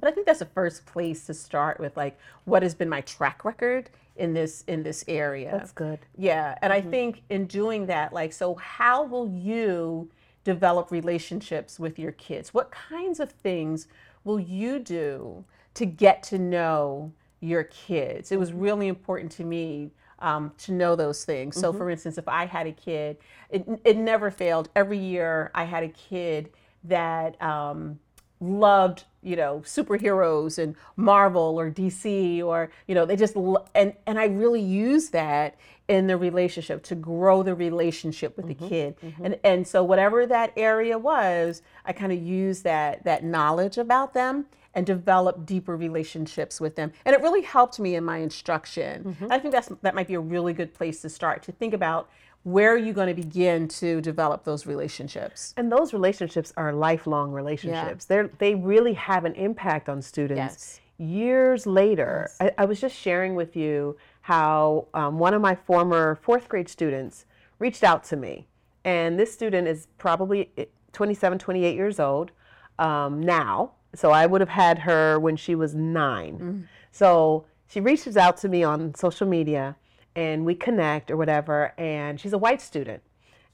But 0.00 0.08
I 0.08 0.12
think 0.12 0.24
that's 0.24 0.38
the 0.38 0.46
first 0.46 0.86
place 0.86 1.26
to 1.26 1.34
start 1.34 1.80
with 1.80 1.98
like 1.98 2.18
what 2.46 2.62
has 2.62 2.74
been 2.74 2.88
my 2.88 3.02
track 3.02 3.44
record 3.44 3.90
in 4.16 4.32
this 4.32 4.64
in 4.68 4.82
this 4.82 5.04
area. 5.06 5.50
That's 5.52 5.70
good. 5.70 5.98
Yeah, 6.16 6.56
and 6.62 6.72
mm-hmm. 6.72 6.88
I 6.88 6.90
think 6.90 7.24
in 7.28 7.44
doing 7.44 7.84
that 7.84 8.14
like 8.14 8.32
so 8.32 8.54
how 8.54 9.02
will 9.02 9.28
you 9.28 10.10
develop 10.44 10.90
relationships 10.90 11.78
with 11.78 11.98
your 11.98 12.12
kids? 12.12 12.54
What 12.54 12.70
kinds 12.70 13.20
of 13.20 13.30
things 13.30 13.86
will 14.24 14.40
you 14.40 14.78
do 14.78 15.44
to 15.74 15.84
get 15.84 16.22
to 16.22 16.38
know 16.38 17.12
your 17.40 17.64
kids? 17.64 18.32
It 18.32 18.38
was 18.38 18.48
mm-hmm. 18.48 18.60
really 18.60 18.88
important 18.88 19.30
to 19.32 19.44
me 19.44 19.90
um, 20.20 20.52
to 20.58 20.72
know 20.72 20.96
those 20.96 21.24
things. 21.24 21.56
So, 21.56 21.70
mm-hmm. 21.70 21.78
for 21.78 21.90
instance, 21.90 22.18
if 22.18 22.28
I 22.28 22.46
had 22.46 22.66
a 22.66 22.72
kid, 22.72 23.18
it, 23.48 23.66
it 23.84 23.96
never 23.96 24.30
failed. 24.30 24.68
Every 24.76 24.98
year 24.98 25.50
I 25.54 25.64
had 25.64 25.82
a 25.82 25.88
kid 25.88 26.50
that 26.84 27.40
um, 27.42 27.98
loved, 28.40 29.04
you 29.22 29.36
know, 29.36 29.62
superheroes 29.64 30.58
and 30.58 30.76
Marvel 30.96 31.58
or 31.58 31.70
DC 31.70 32.42
or, 32.42 32.70
you 32.86 32.94
know, 32.94 33.04
they 33.04 33.16
just, 33.16 33.36
and, 33.74 33.94
and 34.06 34.18
I 34.18 34.26
really 34.26 34.62
use 34.62 35.10
that 35.10 35.56
in 35.88 36.06
the 36.06 36.16
relationship 36.16 36.82
to 36.84 36.94
grow 36.94 37.42
the 37.42 37.54
relationship 37.54 38.36
with 38.36 38.46
mm-hmm. 38.46 38.62
the 38.62 38.68
kid. 38.68 38.96
Mm-hmm. 39.00 39.24
And, 39.24 39.38
and 39.42 39.66
so 39.66 39.82
whatever 39.82 40.26
that 40.26 40.52
area 40.56 40.96
was, 40.98 41.62
I 41.84 41.92
kind 41.92 42.12
of 42.12 42.22
used 42.22 42.64
that, 42.64 43.04
that 43.04 43.24
knowledge 43.24 43.76
about 43.76 44.14
them 44.14 44.46
and 44.74 44.86
develop 44.86 45.44
deeper 45.46 45.76
relationships 45.76 46.60
with 46.60 46.76
them. 46.76 46.92
And 47.04 47.14
it 47.14 47.20
really 47.22 47.42
helped 47.42 47.80
me 47.80 47.96
in 47.96 48.04
my 48.04 48.18
instruction. 48.18 49.04
Mm-hmm. 49.04 49.32
I 49.32 49.38
think 49.38 49.52
that's 49.52 49.68
that 49.82 49.94
might 49.94 50.06
be 50.06 50.14
a 50.14 50.20
really 50.20 50.52
good 50.52 50.74
place 50.74 51.02
to 51.02 51.08
start 51.08 51.42
to 51.44 51.52
think 51.52 51.74
about 51.74 52.08
where 52.42 52.72
are 52.72 52.78
you 52.78 52.92
going 52.92 53.14
to 53.14 53.22
begin 53.22 53.68
to 53.68 54.00
develop 54.00 54.44
those 54.44 54.66
relationships? 54.66 55.52
And 55.56 55.70
those 55.70 55.92
relationships 55.92 56.52
are 56.56 56.72
lifelong 56.72 57.32
relationships. 57.32 58.06
Yeah. 58.08 58.16
They're, 58.16 58.30
they 58.38 58.54
really 58.54 58.94
have 58.94 59.24
an 59.24 59.34
impact 59.34 59.88
on 59.88 60.00
students 60.00 60.80
yes. 60.98 61.08
years 61.10 61.66
later. 61.66 62.30
Yes. 62.40 62.52
I, 62.58 62.62
I, 62.62 62.64
was 62.64 62.80
just 62.80 62.96
sharing 62.96 63.34
with 63.34 63.56
you 63.56 63.96
how 64.22 64.86
um, 64.94 65.18
one 65.18 65.34
of 65.34 65.42
my 65.42 65.54
former 65.54 66.14
fourth 66.22 66.48
grade 66.48 66.68
students 66.68 67.26
reached 67.58 67.84
out 67.84 68.04
to 68.04 68.16
me. 68.16 68.46
And 68.84 69.18
this 69.18 69.30
student 69.32 69.68
is 69.68 69.88
probably 69.98 70.50
27, 70.94 71.38
28 71.38 71.74
years 71.74 72.00
old 72.00 72.30
um, 72.78 73.22
now. 73.22 73.72
So 73.94 74.10
I 74.10 74.26
would 74.26 74.40
have 74.40 74.50
had 74.50 74.80
her 74.80 75.18
when 75.18 75.36
she 75.36 75.54
was 75.54 75.74
9 75.74 76.34
mm-hmm. 76.34 76.60
So 76.92 77.46
she 77.66 77.80
reaches 77.80 78.16
out 78.16 78.36
to 78.38 78.48
me 78.48 78.64
on 78.64 78.94
social 78.94 79.26
media 79.26 79.76
and 80.16 80.44
we 80.44 80.54
connect 80.54 81.10
or 81.10 81.16
whatever. 81.16 81.72
And 81.78 82.20
she's 82.20 82.32
a 82.32 82.38
white 82.38 82.60
student. 82.60 83.02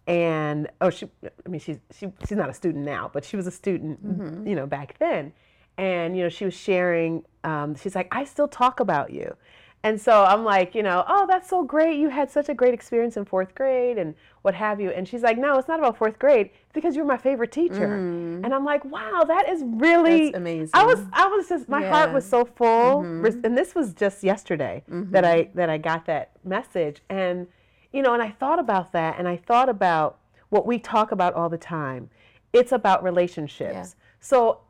And 0.07 0.69
oh, 0.81 0.91
she, 0.91 1.09
I 1.25 1.49
mean, 1.49 1.61
she's 1.61 1.79
she, 1.97 2.13
she's 2.27 2.39
not 2.39 2.49
a 2.49 2.55
student 2.55 2.85
now, 2.85 3.11
but 3.13 3.25
she 3.25 3.37
was 3.37 3.47
a 3.47 3.51
student, 3.51 4.07
mm-hmm. 4.07 4.47
you 4.47 4.55
know, 4.55 4.67
back 4.67 4.97
then. 4.99 5.33
And 5.77 6.17
you 6.17 6.23
know, 6.23 6.29
she 6.29 6.45
was 6.45 6.55
sharing. 6.55 7.25
Um, 7.45 7.75
she's 7.75 7.95
like, 7.95 8.09
I 8.13 8.25
still 8.25 8.49
talk 8.49 8.81
about 8.81 9.11
you. 9.13 9.37
And 9.83 10.01
so 10.01 10.25
I'm 10.25 10.45
like, 10.45 10.75
you 10.75 10.83
know, 10.83 11.05
oh, 11.07 11.27
that's 11.29 11.49
so 11.49 11.63
great. 11.63 11.99
You 11.99 12.09
had 12.09 12.29
such 12.29 12.49
a 12.49 12.55
great 12.55 12.75
experience 12.75 13.17
in 13.17 13.25
fourth 13.25 13.55
grade 13.55 13.99
and 13.99 14.15
what 14.43 14.55
have 14.55 14.81
you. 14.81 14.91
And 14.91 15.07
she's 15.07 15.23
like, 15.23 15.39
no, 15.39 15.59
it's 15.59 15.69
not 15.69 15.79
about 15.79 15.97
fourth 15.97 16.19
grade. 16.19 16.47
It's 16.47 16.73
because 16.73 16.97
you're 16.97 17.05
my 17.05 17.17
favorite 17.17 17.53
teacher. 17.53 17.89
Mm. 17.89 18.45
And 18.45 18.53
I'm 18.53 18.65
like, 18.65 18.85
wow, 18.85 19.23
that 19.29 19.49
is 19.49 19.63
really 19.65 20.27
that's 20.27 20.39
amazing. 20.39 20.71
I 20.75 20.85
was, 20.85 21.01
I 21.13 21.29
was 21.29 21.49
just, 21.49 21.69
my 21.69 21.83
yeah. 21.83 21.91
heart 21.91 22.13
was 22.13 22.29
so 22.29 22.45
full. 22.45 23.03
Mm-hmm. 23.03 23.45
And 23.45 23.57
this 23.57 23.77
was 23.77 23.95
just 23.95 24.25
yesterday 24.25 24.83
mm-hmm. 24.91 25.13
that 25.13 25.25
I 25.25 25.51
that 25.55 25.71
I 25.71 25.79
got 25.79 26.07
that 26.07 26.33
message. 26.43 27.03
And 27.09 27.47
you 27.93 28.03
know, 28.03 28.13
and 28.13 28.23
I 28.23 28.31
thought 28.31 28.59
about 28.59 28.93
that, 28.93 29.19
and 29.19 29.27
I 29.27 29.37
thought 29.37 29.69
about 29.69 30.19
what 30.49 30.67
we 30.67 30.79
talk 30.79 31.13
about 31.13 31.35
all 31.35 31.49
the 31.49 31.59
time. 31.59 32.11
It's 32.53 32.73
about 32.73 33.03
relationships. 33.03 33.73
Yeah. 33.73 33.85
So 34.21 34.61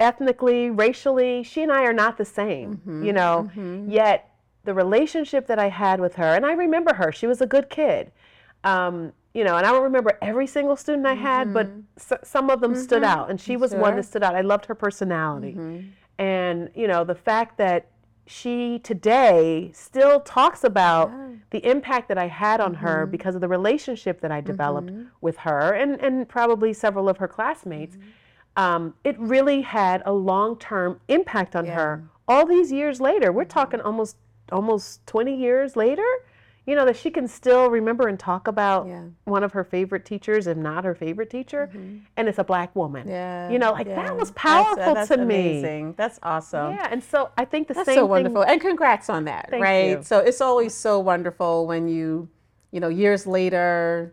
ethnically, 0.00 0.70
racially, 0.70 1.42
she 1.42 1.62
and 1.62 1.72
I 1.72 1.84
are 1.84 1.92
not 1.92 2.18
the 2.18 2.24
same. 2.24 2.76
Mm-hmm. 2.76 3.04
You 3.04 3.12
know, 3.12 3.50
mm-hmm. 3.56 3.90
yet 3.90 4.35
the 4.66 4.74
relationship 4.74 5.46
that 5.46 5.58
I 5.58 5.68
had 5.68 6.00
with 6.00 6.16
her, 6.16 6.34
and 6.34 6.44
I 6.44 6.52
remember 6.52 6.94
her. 6.94 7.10
She 7.10 7.26
was 7.26 7.40
a 7.40 7.46
good 7.46 7.70
kid. 7.70 8.12
Um, 8.64 9.12
you 9.32 9.44
know, 9.44 9.56
and 9.56 9.66
I 9.66 9.72
don't 9.72 9.82
remember 9.82 10.18
every 10.22 10.46
single 10.46 10.76
student 10.76 11.06
I 11.06 11.14
had, 11.14 11.48
mm-hmm. 11.48 11.52
but 11.52 11.68
s- 11.98 12.28
some 12.28 12.50
of 12.50 12.60
them 12.60 12.72
mm-hmm. 12.72 12.82
stood 12.82 13.04
out, 13.04 13.30
and 13.30 13.40
she 13.40 13.56
was 13.56 13.70
sure. 13.70 13.80
one 13.80 13.96
that 13.96 14.04
stood 14.04 14.22
out. 14.22 14.34
I 14.34 14.40
loved 14.40 14.66
her 14.66 14.74
personality, 14.74 15.52
mm-hmm. 15.52 15.88
and 16.18 16.70
you 16.74 16.88
know, 16.88 17.04
the 17.04 17.14
fact 17.14 17.58
that 17.58 17.88
she 18.26 18.80
today 18.80 19.70
still 19.72 20.20
talks 20.20 20.64
about 20.64 21.10
yeah. 21.10 21.28
the 21.50 21.70
impact 21.70 22.08
that 22.08 22.18
I 22.18 22.26
had 22.26 22.60
on 22.60 22.74
her 22.74 23.02
mm-hmm. 23.02 23.12
because 23.12 23.34
of 23.34 23.40
the 23.40 23.48
relationship 23.48 24.20
that 24.20 24.32
I 24.32 24.40
developed 24.40 24.88
mm-hmm. 24.88 25.04
with 25.20 25.36
her 25.38 25.72
and 25.72 26.00
and 26.00 26.28
probably 26.28 26.72
several 26.72 27.08
of 27.08 27.18
her 27.18 27.28
classmates. 27.28 27.96
Mm-hmm. 27.96 28.62
Um, 28.62 28.94
it 29.04 29.18
really 29.18 29.60
had 29.60 30.02
a 30.06 30.12
long 30.12 30.58
term 30.58 31.00
impact 31.08 31.54
on 31.54 31.66
yeah. 31.66 31.74
her. 31.74 32.04
All 32.26 32.46
these 32.46 32.72
years 32.72 33.00
later, 33.00 33.30
we're 33.30 33.44
talking 33.44 33.80
almost 33.80 34.16
almost 34.52 35.06
20 35.06 35.36
years 35.36 35.76
later, 35.76 36.06
you 36.66 36.74
know, 36.74 36.84
that 36.84 36.96
she 36.96 37.10
can 37.10 37.28
still 37.28 37.70
remember 37.70 38.08
and 38.08 38.18
talk 38.18 38.48
about 38.48 38.88
yeah. 38.88 39.04
one 39.24 39.44
of 39.44 39.52
her 39.52 39.62
favorite 39.62 40.04
teachers, 40.04 40.48
if 40.48 40.56
not 40.56 40.84
her 40.84 40.96
favorite 40.96 41.30
teacher, 41.30 41.70
mm-hmm. 41.72 41.98
and 42.16 42.28
it's 42.28 42.38
a 42.38 42.44
black 42.44 42.74
woman. 42.74 43.08
Yeah. 43.08 43.48
You 43.50 43.60
know, 43.60 43.72
like 43.72 43.86
yeah. 43.86 44.02
that 44.02 44.16
was 44.16 44.32
powerful 44.32 44.76
that's, 44.76 44.88
uh, 44.88 44.94
that's 44.94 45.08
to 45.08 45.22
amazing. 45.22 45.88
me. 45.88 45.94
That's 45.96 46.18
awesome. 46.24 46.74
Yeah. 46.74 46.88
And 46.90 47.02
so 47.02 47.30
I 47.38 47.44
think 47.44 47.68
the 47.68 47.74
that's 47.74 47.86
same 47.86 47.96
so 47.96 48.06
wonderful. 48.06 48.42
Thing, 48.42 48.52
and 48.52 48.60
congrats 48.60 49.08
on 49.08 49.24
that, 49.26 49.50
right? 49.52 49.98
You. 49.98 50.02
So 50.02 50.18
it's 50.18 50.40
always 50.40 50.74
so 50.74 50.98
wonderful 50.98 51.68
when 51.68 51.86
you, 51.86 52.28
you 52.72 52.80
know, 52.80 52.88
years 52.88 53.28
later, 53.28 54.12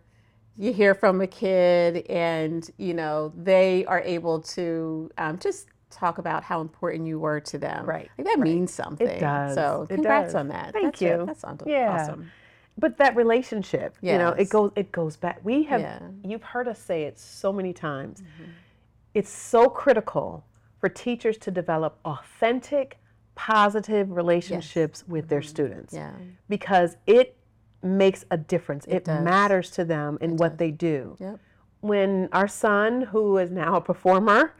you 0.57 0.71
hear 0.71 0.93
from 0.93 1.21
a 1.21 1.27
kid 1.27 2.05
and 2.09 2.69
you 2.77 2.93
know 2.93 3.33
they 3.35 3.85
are 3.85 4.01
able 4.01 4.39
to 4.39 5.09
um, 5.17 5.39
just 5.39 5.67
talk 5.95 6.17
about 6.17 6.43
how 6.43 6.61
important 6.61 7.07
you 7.07 7.19
were 7.19 7.39
to 7.39 7.57
them. 7.57 7.85
Right. 7.85 8.09
Like 8.17 8.27
that 8.27 8.39
right. 8.39 8.49
means 8.49 8.73
something. 8.73 9.07
It 9.07 9.19
does. 9.19 9.55
So 9.55 9.85
congrats 9.89 10.35
on 10.35 10.49
that. 10.49 10.73
Thank 10.73 10.85
That's 10.85 11.01
you. 11.01 11.21
A, 11.21 11.25
that's 11.25 11.43
awesome. 11.43 11.67
Yeah. 11.67 12.15
But 12.77 12.97
that 12.97 13.15
relationship, 13.15 13.95
yes. 14.01 14.13
you 14.13 14.17
know, 14.17 14.29
it 14.29 14.49
goes 14.49 14.71
it 14.75 14.91
goes 14.91 15.15
back. 15.15 15.39
We 15.43 15.63
have 15.63 15.81
yeah. 15.81 15.99
you've 16.23 16.43
heard 16.43 16.67
us 16.67 16.79
say 16.79 17.03
it 17.03 17.19
so 17.19 17.53
many 17.53 17.71
times. 17.73 18.21
Mm-hmm. 18.21 18.51
It's 19.13 19.29
so 19.29 19.69
critical 19.69 20.45
for 20.79 20.89
teachers 20.89 21.37
to 21.37 21.51
develop 21.51 21.99
authentic, 22.03 22.97
positive 23.35 24.11
relationships 24.11 25.03
yes. 25.03 25.09
with 25.09 25.25
mm-hmm. 25.25 25.29
their 25.29 25.41
students. 25.41 25.93
Yeah. 25.93 26.13
Because 26.49 26.97
it 27.05 27.37
makes 27.83 28.25
a 28.31 28.37
difference. 28.37 28.85
It, 28.85 29.07
it 29.07 29.21
matters 29.21 29.69
to 29.71 29.85
them 29.85 30.17
in 30.21 30.31
it 30.31 30.39
what 30.39 30.49
does. 30.49 30.57
they 30.57 30.71
do. 30.71 31.17
Yep. 31.19 31.39
When 31.81 32.29
our 32.31 32.47
son, 32.47 33.01
who 33.01 33.37
is 33.37 33.51
now 33.51 33.75
a 33.75 33.81
performer, 33.81 34.55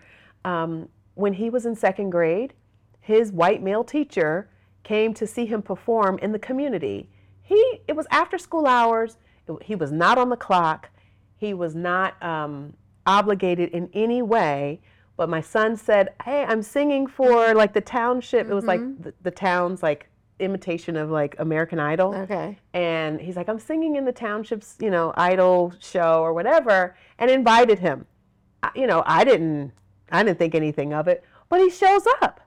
um, 0.45 0.89
when 1.15 1.33
he 1.33 1.49
was 1.49 1.65
in 1.65 1.75
second 1.75 2.09
grade, 2.09 2.53
his 2.99 3.31
white 3.31 3.61
male 3.61 3.83
teacher 3.83 4.49
came 4.83 5.13
to 5.13 5.27
see 5.27 5.45
him 5.45 5.61
perform 5.61 6.17
in 6.19 6.31
the 6.31 6.39
community. 6.39 7.09
He 7.41 7.81
it 7.87 7.95
was 7.95 8.07
after 8.11 8.37
school 8.37 8.67
hours. 8.67 9.17
It, 9.47 9.63
he 9.63 9.75
was 9.75 9.91
not 9.91 10.17
on 10.17 10.29
the 10.29 10.37
clock. 10.37 10.89
He 11.35 11.53
was 11.53 11.75
not 11.75 12.21
um, 12.23 12.73
obligated 13.05 13.69
in 13.69 13.89
any 13.93 14.21
way. 14.21 14.81
But 15.15 15.29
my 15.29 15.41
son 15.41 15.77
said, 15.77 16.09
"Hey, 16.23 16.43
I'm 16.43 16.63
singing 16.63 17.05
for 17.05 17.53
like 17.53 17.73
the 17.73 17.81
township. 17.81 18.43
Mm-hmm. 18.43 18.51
It 18.51 18.55
was 18.55 18.65
like 18.65 18.79
mm-hmm. 18.79 19.03
the, 19.03 19.13
the 19.21 19.31
town's 19.31 19.83
like 19.83 20.09
imitation 20.39 20.95
of 20.95 21.09
like 21.09 21.35
American 21.39 21.79
Idol. 21.79 22.13
Okay. 22.15 22.57
And 22.73 23.19
he's 23.19 23.35
like, 23.35 23.49
I'm 23.49 23.59
singing 23.59 23.95
in 23.95 24.05
the 24.05 24.11
township's, 24.11 24.75
you 24.79 24.89
know, 24.89 25.13
idol 25.15 25.73
show 25.79 26.21
or 26.21 26.33
whatever, 26.33 26.95
and 27.17 27.29
invited 27.31 27.79
him. 27.79 28.05
I, 28.61 28.71
you 28.75 28.87
know, 28.87 29.03
I 29.05 29.23
didn't 29.23 29.71
I 30.13 30.23
didn't 30.23 30.37
think 30.37 30.55
anything 30.55 30.93
of 30.93 31.07
it, 31.07 31.23
but 31.49 31.59
he 31.59 31.69
shows 31.69 32.05
up. 32.21 32.39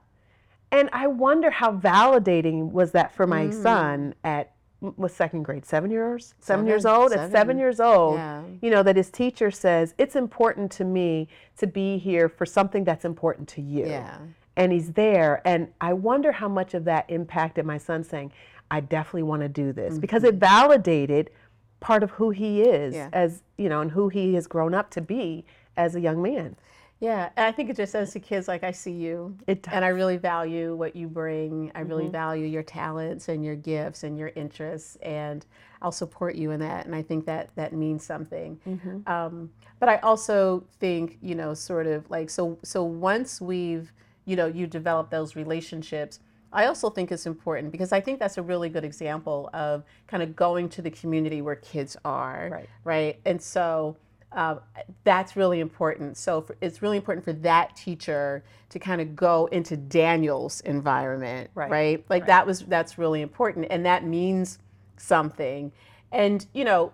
And 0.71 0.89
I 0.91 1.07
wonder 1.07 1.49
how 1.49 1.73
validating 1.73 2.71
was 2.71 2.91
that 2.91 3.13
for 3.13 3.27
my 3.27 3.45
mm. 3.45 3.61
son 3.61 4.15
at 4.23 4.53
was 4.79 5.13
second 5.13 5.43
grade, 5.43 5.65
seven 5.65 5.89
years, 5.89 6.35
seven, 6.39 6.43
seven 6.43 6.67
years 6.67 6.85
old. 6.85 7.09
Seven. 7.09 7.25
At 7.25 7.31
seven 7.31 7.57
years 7.57 7.79
old, 7.79 8.15
yeah. 8.15 8.43
you 8.61 8.69
know 8.69 8.83
that 8.83 8.95
his 8.95 9.09
teacher 9.09 9.49
says 9.49 9.95
it's 9.97 10.15
important 10.15 10.71
to 10.73 10.83
me 10.83 11.27
to 11.57 11.67
be 11.67 11.97
here 11.97 12.29
for 12.29 12.45
something 12.45 12.83
that's 12.83 13.05
important 13.05 13.47
to 13.49 13.61
you. 13.61 13.87
Yeah. 13.87 14.17
And 14.55 14.71
he's 14.71 14.93
there, 14.93 15.41
and 15.45 15.69
I 15.81 15.93
wonder 15.93 16.31
how 16.31 16.47
much 16.47 16.73
of 16.73 16.83
that 16.85 17.05
impacted 17.09 17.65
my 17.65 17.77
son 17.77 18.03
saying, 18.03 18.31
"I 18.69 18.81
definitely 18.81 19.23
want 19.23 19.41
to 19.41 19.49
do 19.49 19.71
this," 19.71 19.93
mm-hmm. 19.93 20.01
because 20.01 20.23
it 20.23 20.35
validated 20.35 21.31
part 21.79 22.03
of 22.03 22.11
who 22.11 22.29
he 22.29 22.61
is 22.61 22.93
yeah. 22.93 23.09
as 23.13 23.43
you 23.57 23.69
know, 23.69 23.81
and 23.81 23.91
who 23.91 24.09
he 24.09 24.35
has 24.35 24.47
grown 24.47 24.73
up 24.73 24.89
to 24.91 25.01
be 25.01 25.45
as 25.75 25.95
a 25.95 25.99
young 25.99 26.21
man. 26.21 26.55
Yeah, 26.99 27.29
and 27.37 27.45
I 27.45 27.51
think 27.51 27.69
it 27.69 27.75
just 27.75 27.91
says 27.91 28.11
to 28.13 28.19
kids 28.19 28.47
like 28.47 28.63
I 28.63 28.71
see 28.71 28.91
you, 28.91 29.37
and 29.47 29.85
I 29.85 29.89
really 29.89 30.17
value 30.17 30.75
what 30.75 30.95
you 30.95 31.07
bring. 31.07 31.71
I 31.75 31.81
really 31.81 32.05
mm-hmm. 32.05 32.11
value 32.11 32.45
your 32.45 32.63
talents 32.63 33.29
and 33.29 33.45
your 33.45 33.55
gifts 33.55 34.03
and 34.03 34.17
your 34.17 34.29
interests, 34.29 34.95
and 35.03 35.45
I'll 35.81 35.91
support 35.91 36.35
you 36.35 36.51
in 36.51 36.59
that. 36.61 36.87
And 36.87 36.95
I 36.95 37.03
think 37.03 37.25
that 37.27 37.51
that 37.55 37.73
means 37.73 38.03
something. 38.03 38.59
Mm-hmm. 38.67 39.11
Um, 39.11 39.51
but 39.79 39.89
I 39.89 39.97
also 39.97 40.63
think 40.79 41.19
you 41.21 41.35
know, 41.35 41.53
sort 41.53 41.85
of 41.85 42.09
like 42.09 42.31
so. 42.31 42.57
So 42.63 42.83
once 42.83 43.39
we've 43.39 43.93
you 44.25 44.35
know 44.35 44.47
you 44.47 44.65
develop 44.67 45.09
those 45.09 45.35
relationships. 45.35 46.19
I 46.53 46.65
also 46.65 46.89
think 46.89 47.11
it's 47.11 47.25
important 47.25 47.73
because 47.73 47.91
I 47.91 47.99
think 47.99 48.19
that's 48.19 48.37
a 48.37 48.41
really 48.41 48.69
good 48.69 48.85
example 48.85 49.49
of 49.53 49.83
kind 50.07 50.23
of 50.23 50.33
going 50.33 50.69
to 50.69 50.81
the 50.81 50.89
community 50.89 51.41
where 51.41 51.57
kids 51.57 51.97
are, 52.05 52.49
right? 52.51 52.69
Right, 52.85 53.19
and 53.25 53.39
so 53.39 53.97
uh, 54.31 54.57
that's 55.03 55.35
really 55.35 55.59
important. 55.59 56.17
So 56.17 56.41
for, 56.41 56.55
it's 56.61 56.81
really 56.81 56.97
important 56.97 57.23
for 57.23 57.33
that 57.33 57.75
teacher 57.75 58.43
to 58.69 58.79
kind 58.79 59.01
of 59.01 59.15
go 59.15 59.47
into 59.47 59.77
Daniel's 59.77 60.61
environment, 60.61 61.49
right? 61.55 61.69
right? 61.71 62.05
Like 62.09 62.23
right. 62.23 62.27
that 62.27 62.45
was 62.45 62.61
that's 62.61 62.97
really 62.97 63.21
important, 63.21 63.67
and 63.69 63.85
that 63.85 64.05
means 64.05 64.59
something. 64.97 65.71
And 66.11 66.45
you 66.53 66.65
know, 66.65 66.91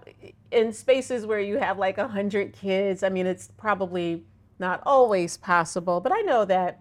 in 0.52 0.72
spaces 0.74 1.26
where 1.26 1.40
you 1.40 1.58
have 1.58 1.78
like 1.78 1.98
a 1.98 2.08
hundred 2.08 2.54
kids, 2.54 3.04
I 3.04 3.10
mean, 3.10 3.26
it's 3.26 3.50
probably 3.58 4.24
not 4.60 4.82
always 4.86 5.38
possible, 5.38 6.00
but 6.00 6.12
I 6.12 6.22
know 6.22 6.46
that 6.46 6.80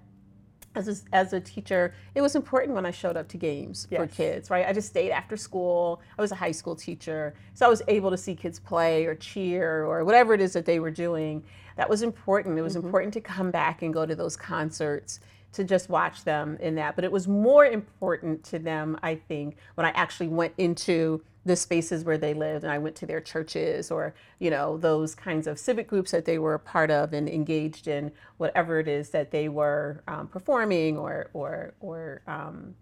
as 0.75 0.89
a, 0.89 1.15
as 1.15 1.33
a 1.33 1.41
teacher, 1.41 1.95
it 2.15 2.21
was 2.21 2.35
important 2.35 2.75
when 2.75 2.87
I 2.87 2.91
showed 2.91 3.17
up 3.17 3.29
to 3.29 3.37
games 3.37 3.87
yes. 3.91 4.01
for 4.01 4.07
kids, 4.07 4.51
right? 4.51 4.67
I 4.67 4.73
just 4.73 4.89
stayed 4.89 5.11
after 5.11 5.37
school. 5.37 6.01
I 6.19 6.23
was 6.23 6.33
a 6.33 6.37
high 6.37 6.53
school 6.53 6.75
teacher, 6.75 7.35
so 7.55 7.67
I 7.67 7.69
was 7.69 7.83
able 7.89 8.11
to 8.11 8.17
see 8.17 8.35
kids 8.35 8.59
play 8.59 9.05
or 9.05 9.15
cheer 9.15 9.85
or 9.85 10.05
whatever 10.05 10.35
it 10.35 10.41
is 10.41 10.53
that 10.55 10.65
they 10.65 10.81
were 10.81 10.91
doing. 10.91 11.45
That 11.77 11.89
was 11.89 12.03
important. 12.03 12.59
It 12.59 12.63
was 12.63 12.77
mm-hmm. 12.77 12.87
important 12.87 13.15
to 13.15 13.21
come 13.21 13.51
back 13.51 13.83
and 13.83 13.93
go 13.93 14.07
to 14.07 14.15
those 14.15 14.37
concerts 14.37 15.21
to 15.53 15.65
just 15.65 15.89
watch 15.89 16.25
them 16.25 16.57
in 16.61 16.75
that. 16.77 16.95
But 16.97 17.05
it 17.05 17.13
was 17.13 17.29
more 17.29 17.67
important 17.67 18.43
to 18.45 18.59
them, 18.59 18.99
I 19.03 19.17
think, 19.17 19.57
when 19.75 19.87
I 19.87 19.91
actually 19.91 20.29
went 20.29 20.55
into 20.59 21.23
the 21.45 21.57
spaces 21.57 22.05
where 22.05 22.19
they 22.19 22.35
lived 22.35 22.63
and 22.65 22.73
I 22.73 22.79
went 22.79 22.95
to 22.97 23.07
their 23.07 23.21
churches 23.21 23.91
or, 23.91 24.15
you 24.39 24.51
know, 24.51 24.79
those 24.79 25.15
kinds 25.15 25.47
of 25.47 25.59
civic 25.59 25.89
groups 25.89 26.13
that 26.13 26.25
they 26.25 26.39
were 26.39 26.55
a 26.55 26.59
part 26.59 26.91
of 26.91 27.13
and 27.13 27.29
engaged 27.29 27.89
in 27.89 28.13
whatever 28.37 28.79
it 28.79 28.87
is 28.87 29.11
that 29.11 29.31
they 29.31 29.49
were 29.49 30.03
um, 30.07 30.29
performing 30.29 30.97
or, 30.97 31.31
or, 31.33 31.75
or, 31.81 32.23
um, 32.29 32.75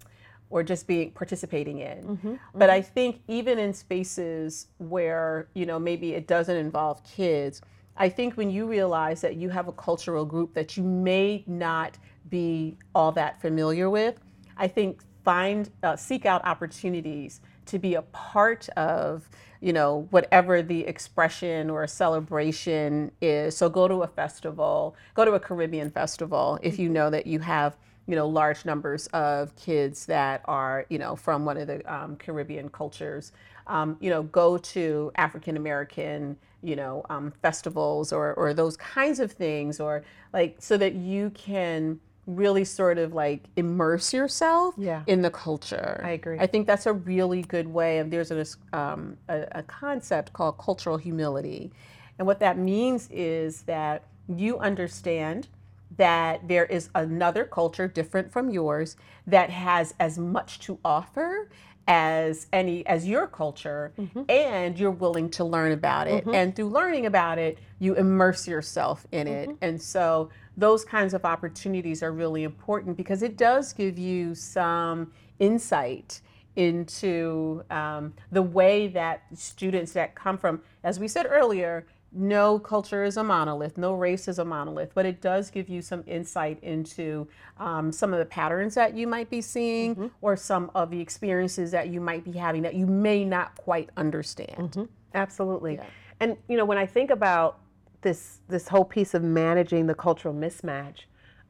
or 0.51 0.63
just 0.63 0.87
being 0.87 1.11
participating 1.13 1.79
in. 1.79 2.03
Mm-hmm, 2.03 2.35
but 2.55 2.69
mm-hmm. 2.69 2.79
I 2.79 2.83
think 2.83 3.23
even 3.29 3.59
in 3.59 3.73
spaces 3.73 4.67
where, 4.79 5.49
you 5.55 5.65
know, 5.65 5.79
maybe 5.79 6.13
it 6.13 6.27
doesn't 6.27 6.57
involve 6.57 7.03
kids, 7.05 7.63
I 7.97 8.09
think 8.09 8.37
when 8.37 8.51
you 8.51 8.67
realize 8.67 9.21
that 9.23 9.37
you 9.37 9.49
have 9.51 9.69
a 9.69 9.73
cultural 9.73 10.25
group 10.25 10.53
that 10.55 10.77
you 10.77 10.83
may 10.83 11.45
not 11.47 11.97
be 12.29 12.77
all 12.95 13.13
that 13.13 13.41
familiar 13.41 13.89
with, 13.89 14.21
I 14.57 14.69
think 14.69 15.03
find 15.25 15.71
uh, 15.83 15.97
seek 15.97 16.27
out 16.27 16.45
opportunities 16.45 17.41
to 17.71 17.79
be 17.79 17.95
a 17.95 18.03
part 18.03 18.69
of 18.71 19.29
you 19.61 19.73
know 19.73 20.07
whatever 20.11 20.63
the 20.63 20.81
expression 20.87 21.71
or 21.71 21.87
celebration 21.87 23.11
is. 23.21 23.57
So 23.57 23.69
go 23.69 23.89
to 23.89 24.03
a 24.03 24.09
festival 24.09 24.97
go 25.15 25.25
to 25.25 25.33
a 25.33 25.41
caribbean 25.41 25.91
festival 25.91 26.59
if 26.63 26.79
you 26.79 26.89
know 26.89 27.11
that 27.11 27.27
you 27.27 27.39
have 27.41 27.77
you 28.07 28.17
know 28.17 28.27
large 28.27 28.65
numbers 28.65 29.07
of 29.09 29.55
kids 29.57 30.07
that 30.07 30.43
are 30.47 30.87
you 30.89 30.99
know 30.99 31.15
from 31.17 31.45
one 31.45 31.57
of 31.57 31.67
the 31.67 31.83
um, 31.93 32.17
caribbean 32.17 32.69
cultures. 32.69 33.33
Um, 33.67 33.97
you 34.01 34.11
know 34.11 34.25
go 34.25 34.59
to 34.59 35.13
african 35.15 35.57
american 35.57 36.37
you 36.61 36.75
know 36.75 37.05
um, 37.09 37.33
festivals 37.43 38.13
or 38.13 38.35
or 38.35 38.53
those 38.53 38.77
kinds 38.77 39.21
of 39.21 39.31
things 39.31 39.79
or 39.79 40.03
like 40.33 40.57
so 40.59 40.77
that 40.77 40.95
you 40.95 41.31
can 41.31 42.01
really 42.37 42.65
sort 42.65 42.99
of 42.99 43.13
like 43.13 43.45
immerse 43.57 44.13
yourself 44.13 44.75
yeah. 44.79 45.03
in 45.07 45.23
the 45.23 45.31
culture. 45.31 46.01
I 46.05 46.11
agree. 46.11 46.39
I 46.39 46.47
think 46.47 46.67
that's 46.67 46.87
a 46.87 46.93
really 46.93 47.43
good 47.43 47.69
way. 47.69 47.99
And 47.99 48.13
there's 48.13 48.31
a, 48.31 48.45
um, 48.73 49.17
a, 49.29 49.47
a 49.53 49.63
concept 49.63 50.33
called 50.33 50.59
cultural 50.59 50.97
humility. 50.97 51.73
And 52.19 52.27
what 52.27 52.41
that 52.41 52.59
means 52.59 53.09
is 53.11 53.63
that 53.63 54.05
you 54.29 54.59
understand 54.59 55.49
that 55.97 56.47
there 56.47 56.67
is 56.67 56.89
another 56.95 57.45
culture 57.45 57.89
different 57.89 58.31
from 58.31 58.51
yours 58.51 58.97
that 59.27 59.51
has 59.51 59.95
as 59.99 60.19
much 60.19 60.61
to 60.61 60.79
offer 60.85 61.51
as 61.93 62.47
any 62.53 62.87
as 62.87 63.05
your 63.09 63.27
culture 63.27 63.93
mm-hmm. 63.99 64.23
and 64.29 64.79
you're 64.79 64.93
willing 64.93 65.29
to 65.29 65.43
learn 65.43 65.73
about 65.73 66.07
it 66.07 66.25
mm-hmm. 66.25 66.37
and 66.37 66.55
through 66.55 66.69
learning 66.69 67.05
about 67.05 67.37
it 67.37 67.59
you 67.81 67.95
immerse 67.95 68.47
yourself 68.47 69.09
in 69.11 69.27
mm-hmm. 69.27 69.51
it 69.51 69.57
and 69.61 69.83
so 69.83 70.31
those 70.57 70.85
kinds 70.85 71.15
of 71.15 71.25
opportunities 71.25 72.01
are 72.01 72.13
really 72.13 72.45
important 72.45 72.97
because 72.97 73.25
it 73.25 73.37
does 73.37 73.73
give 73.73 73.99
you 73.99 74.37
some 74.37 75.11
insight 75.41 76.21
into 76.55 77.65
um, 77.71 78.13
the 78.31 78.43
way 78.43 78.89
that 78.89 79.23
students 79.35 79.93
that 79.93 80.15
come 80.15 80.37
from, 80.37 80.61
as 80.85 80.99
we 80.99 81.09
said 81.09 81.27
earlier, 81.29 81.87
no 82.13 82.59
culture 82.59 83.05
is 83.05 83.17
a 83.17 83.23
monolith, 83.23 83.79
no 83.79 83.95
race 83.95 84.27
is 84.27 84.39
a 84.39 84.45
monolith, 84.45 84.91
but 84.95 85.07
it 85.07 85.21
does 85.21 85.51
give 85.51 85.69
you 85.69 85.81
some 85.81 86.03
insight 86.07 86.59
into 86.63 87.29
um, 87.59 87.93
some 87.93 88.13
of 88.13 88.19
the 88.19 88.25
patterns 88.25 88.75
that 88.75 88.97
you 88.97 89.07
might 89.07 89.31
be 89.31 89.41
seeing 89.41 89.95
mm-hmm. 89.95 90.07
or 90.21 90.37
some 90.37 90.71
of 90.75 90.91
the 90.91 91.01
experiences 91.01 91.71
that 91.71 91.89
you 91.89 92.01
might 92.01 92.25
be 92.25 92.33
having 92.33 92.63
that 92.63 92.75
you 92.75 92.87
may 92.87 93.25
not 93.25 93.55
quite 93.57 93.91
understand. 93.97 94.73
Mm-hmm. 94.73 94.85
Absolutely. 95.15 95.75
Yeah. 95.75 95.87
And, 96.19 96.37
you 96.49 96.57
know, 96.57 96.65
when 96.65 96.79
I 96.79 96.87
think 96.87 97.11
about 97.11 97.61
this 98.03 98.41
this 98.49 98.67
whole 98.67 98.85
piece 98.85 99.15
of 99.15 99.23
managing 99.23 99.87
the 99.87 99.95
cultural 99.95 100.35
mismatch, 100.35 101.05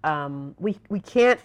um, 0.05 0.55
we 0.59 0.79
we 0.89 1.01
can't 1.01 1.41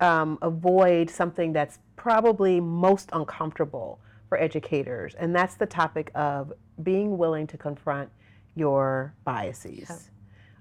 um, 0.00 0.38
avoid 0.42 1.10
something 1.10 1.52
that's 1.52 1.78
probably 1.96 2.60
most 2.60 3.10
uncomfortable 3.12 4.00
for 4.28 4.38
educators, 4.38 5.14
and 5.14 5.34
that's 5.34 5.54
the 5.54 5.66
topic 5.66 6.10
of 6.14 6.52
being 6.82 7.16
willing 7.16 7.46
to 7.46 7.56
confront 7.56 8.10
your 8.56 9.14
biases. 9.24 10.10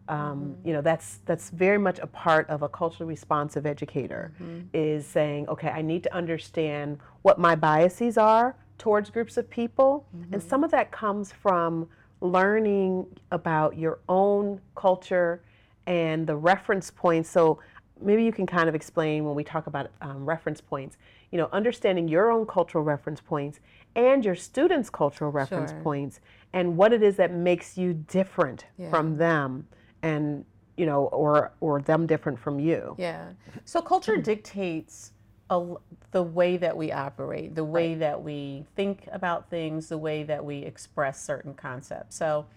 Um, 0.08 0.18
mm-hmm. 0.18 0.68
You 0.68 0.74
know, 0.74 0.82
that's 0.82 1.20
that's 1.26 1.50
very 1.50 1.80
much 1.80 1.98
a 2.00 2.06
part 2.06 2.48
of 2.50 2.62
a 2.62 2.70
culturally 2.70 3.10
responsive 3.10 3.66
educator. 3.66 4.34
Mm-hmm. 4.40 4.68
Is 4.74 5.08
saying, 5.08 5.48
okay, 5.48 5.70
I 5.70 5.82
need 5.82 6.04
to 6.04 6.14
understand 6.14 7.00
what 7.24 7.40
my 7.40 7.56
biases 7.56 8.18
are 8.20 8.56
towards 8.78 9.10
groups 9.10 9.38
of 9.38 9.50
people, 9.50 10.06
mm-hmm. 10.16 10.36
and 10.36 10.44
some 10.44 10.64
of 10.64 10.70
that 10.72 10.92
comes 10.92 11.32
from 11.32 11.88
learning 12.22 13.08
about 13.32 13.78
your 13.78 14.00
own 14.08 14.62
culture 14.76 15.42
and 15.88 16.28
the 16.28 16.36
reference 16.36 16.92
points. 16.92 17.30
So 17.30 17.60
maybe 18.02 18.24
you 18.24 18.32
can 18.32 18.46
kind 18.46 18.70
of 18.70 18.76
explain 18.76 19.26
when 19.26 19.36
we 19.36 19.44
talk 19.44 19.68
about 19.68 19.92
um, 20.02 20.26
reference 20.26 20.62
points, 20.62 20.98
you 21.32 21.38
know, 21.38 21.50
understanding 21.52 22.08
your 22.08 22.32
own 22.32 22.46
cultural 22.46 22.84
reference 22.84 23.22
points 23.22 23.60
and 23.96 24.26
your 24.26 24.36
students' 24.36 24.90
cultural 24.90 25.32
reference 25.32 25.72
sure. 25.72 25.82
points 25.82 26.20
and 26.56 26.78
what 26.78 26.94
it 26.94 27.04
is 27.04 27.18
that 27.18 27.32
makes 27.32 27.78
you 27.78 27.94
different 27.94 28.66
yeah. 28.78 28.90
from 28.90 29.18
them 29.18 29.68
and 30.02 30.44
you 30.78 30.86
know 30.86 31.06
or 31.08 31.52
or 31.60 31.82
them 31.82 32.08
different 32.08 32.40
from 32.40 32.60
you. 32.60 32.96
Yeah. 32.98 33.28
So 33.66 33.82
culture 33.82 34.18
dictates 34.18 35.12
a, 35.50 35.76
the 36.12 36.24
way 36.24 36.58
that 36.58 36.76
we 36.76 36.92
operate, 36.92 37.54
the 37.54 37.64
way 37.64 37.90
right. 37.90 38.00
that 38.00 38.24
we 38.24 38.66
think 38.76 39.08
about 39.12 39.50
things, 39.50 39.90
the 39.90 39.98
way 39.98 40.24
that 40.24 40.44
we 40.44 40.60
express 40.60 41.24
certain 41.24 41.54
concepts. 41.54 42.16
So, 42.16 42.48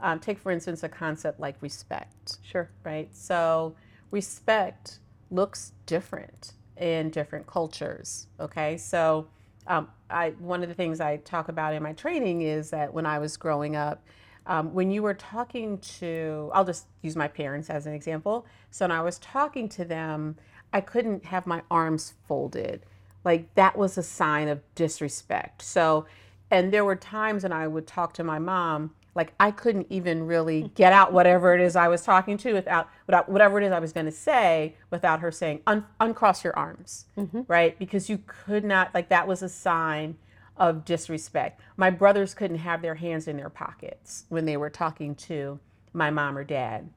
um, 0.00 0.20
take 0.20 0.38
for 0.38 0.52
instance 0.52 0.82
a 0.82 0.88
concept 0.88 1.40
like 1.40 1.56
respect. 1.60 2.38
Sure. 2.42 2.70
Right. 2.84 3.14
So, 3.14 3.74
respect 4.10 5.00
looks 5.30 5.72
different 5.84 6.52
in 6.78 7.10
different 7.10 7.46
cultures. 7.46 8.28
Okay. 8.40 8.76
So, 8.78 9.26
um, 9.68 9.88
I 10.10 10.30
one 10.38 10.62
of 10.62 10.68
the 10.68 10.74
things 10.74 11.00
I 11.00 11.18
talk 11.18 11.48
about 11.48 11.74
in 11.74 11.82
my 11.82 11.92
training 11.92 12.42
is 12.42 12.70
that 12.70 12.92
when 12.92 13.06
I 13.06 13.18
was 13.20 13.36
growing 13.36 13.76
up, 13.76 14.04
um, 14.46 14.74
when 14.74 14.90
you 14.90 15.02
were 15.02 15.14
talking 15.14 15.78
to, 15.78 16.50
I'll 16.54 16.64
just 16.64 16.86
use 17.02 17.16
my 17.16 17.28
parents 17.28 17.70
as 17.70 17.86
an 17.86 17.94
example. 17.94 18.46
So, 18.70 18.84
when 18.84 18.92
I 18.92 19.02
was 19.02 19.18
talking 19.20 19.68
to 19.70 19.84
them 19.84 20.36
I 20.72 20.80
couldn't 20.80 21.24
have 21.26 21.46
my 21.46 21.62
arms 21.70 22.14
folded. 22.26 22.84
Like 23.24 23.54
that 23.54 23.76
was 23.76 23.98
a 23.98 24.02
sign 24.02 24.48
of 24.48 24.60
disrespect. 24.74 25.62
So, 25.62 26.06
and 26.50 26.72
there 26.72 26.84
were 26.84 26.96
times 26.96 27.42
when 27.42 27.52
I 27.52 27.66
would 27.68 27.86
talk 27.86 28.14
to 28.14 28.24
my 28.24 28.38
mom, 28.38 28.94
like 29.18 29.34
I 29.40 29.50
couldn't 29.50 29.88
even 29.90 30.28
really 30.28 30.70
get 30.76 30.92
out 30.92 31.12
whatever 31.12 31.52
it 31.52 31.60
is 31.60 31.74
I 31.74 31.88
was 31.88 32.02
talking 32.02 32.38
to 32.38 32.52
without, 32.52 32.88
without 33.08 33.28
whatever 33.28 33.60
it 33.60 33.66
is 33.66 33.72
I 33.72 33.80
was 33.80 33.92
going 33.92 34.06
to 34.06 34.12
say 34.12 34.76
without 34.90 35.18
her 35.18 35.32
saying, 35.32 35.60
Un- 35.66 35.84
uncross 35.98 36.44
your 36.44 36.56
arms, 36.56 37.06
mm-hmm. 37.18 37.40
right? 37.48 37.76
Because 37.80 38.08
you 38.08 38.22
could 38.28 38.64
not, 38.64 38.94
like 38.94 39.08
that 39.08 39.26
was 39.26 39.42
a 39.42 39.48
sign 39.48 40.16
of 40.56 40.84
disrespect. 40.84 41.60
My 41.76 41.90
brothers 41.90 42.32
couldn't 42.32 42.58
have 42.58 42.80
their 42.80 42.94
hands 42.94 43.26
in 43.26 43.36
their 43.36 43.50
pockets 43.50 44.24
when 44.28 44.44
they 44.44 44.56
were 44.56 44.70
talking 44.70 45.16
to 45.16 45.58
my 45.92 46.10
mom 46.10 46.38
or 46.38 46.44
dad 46.44 46.88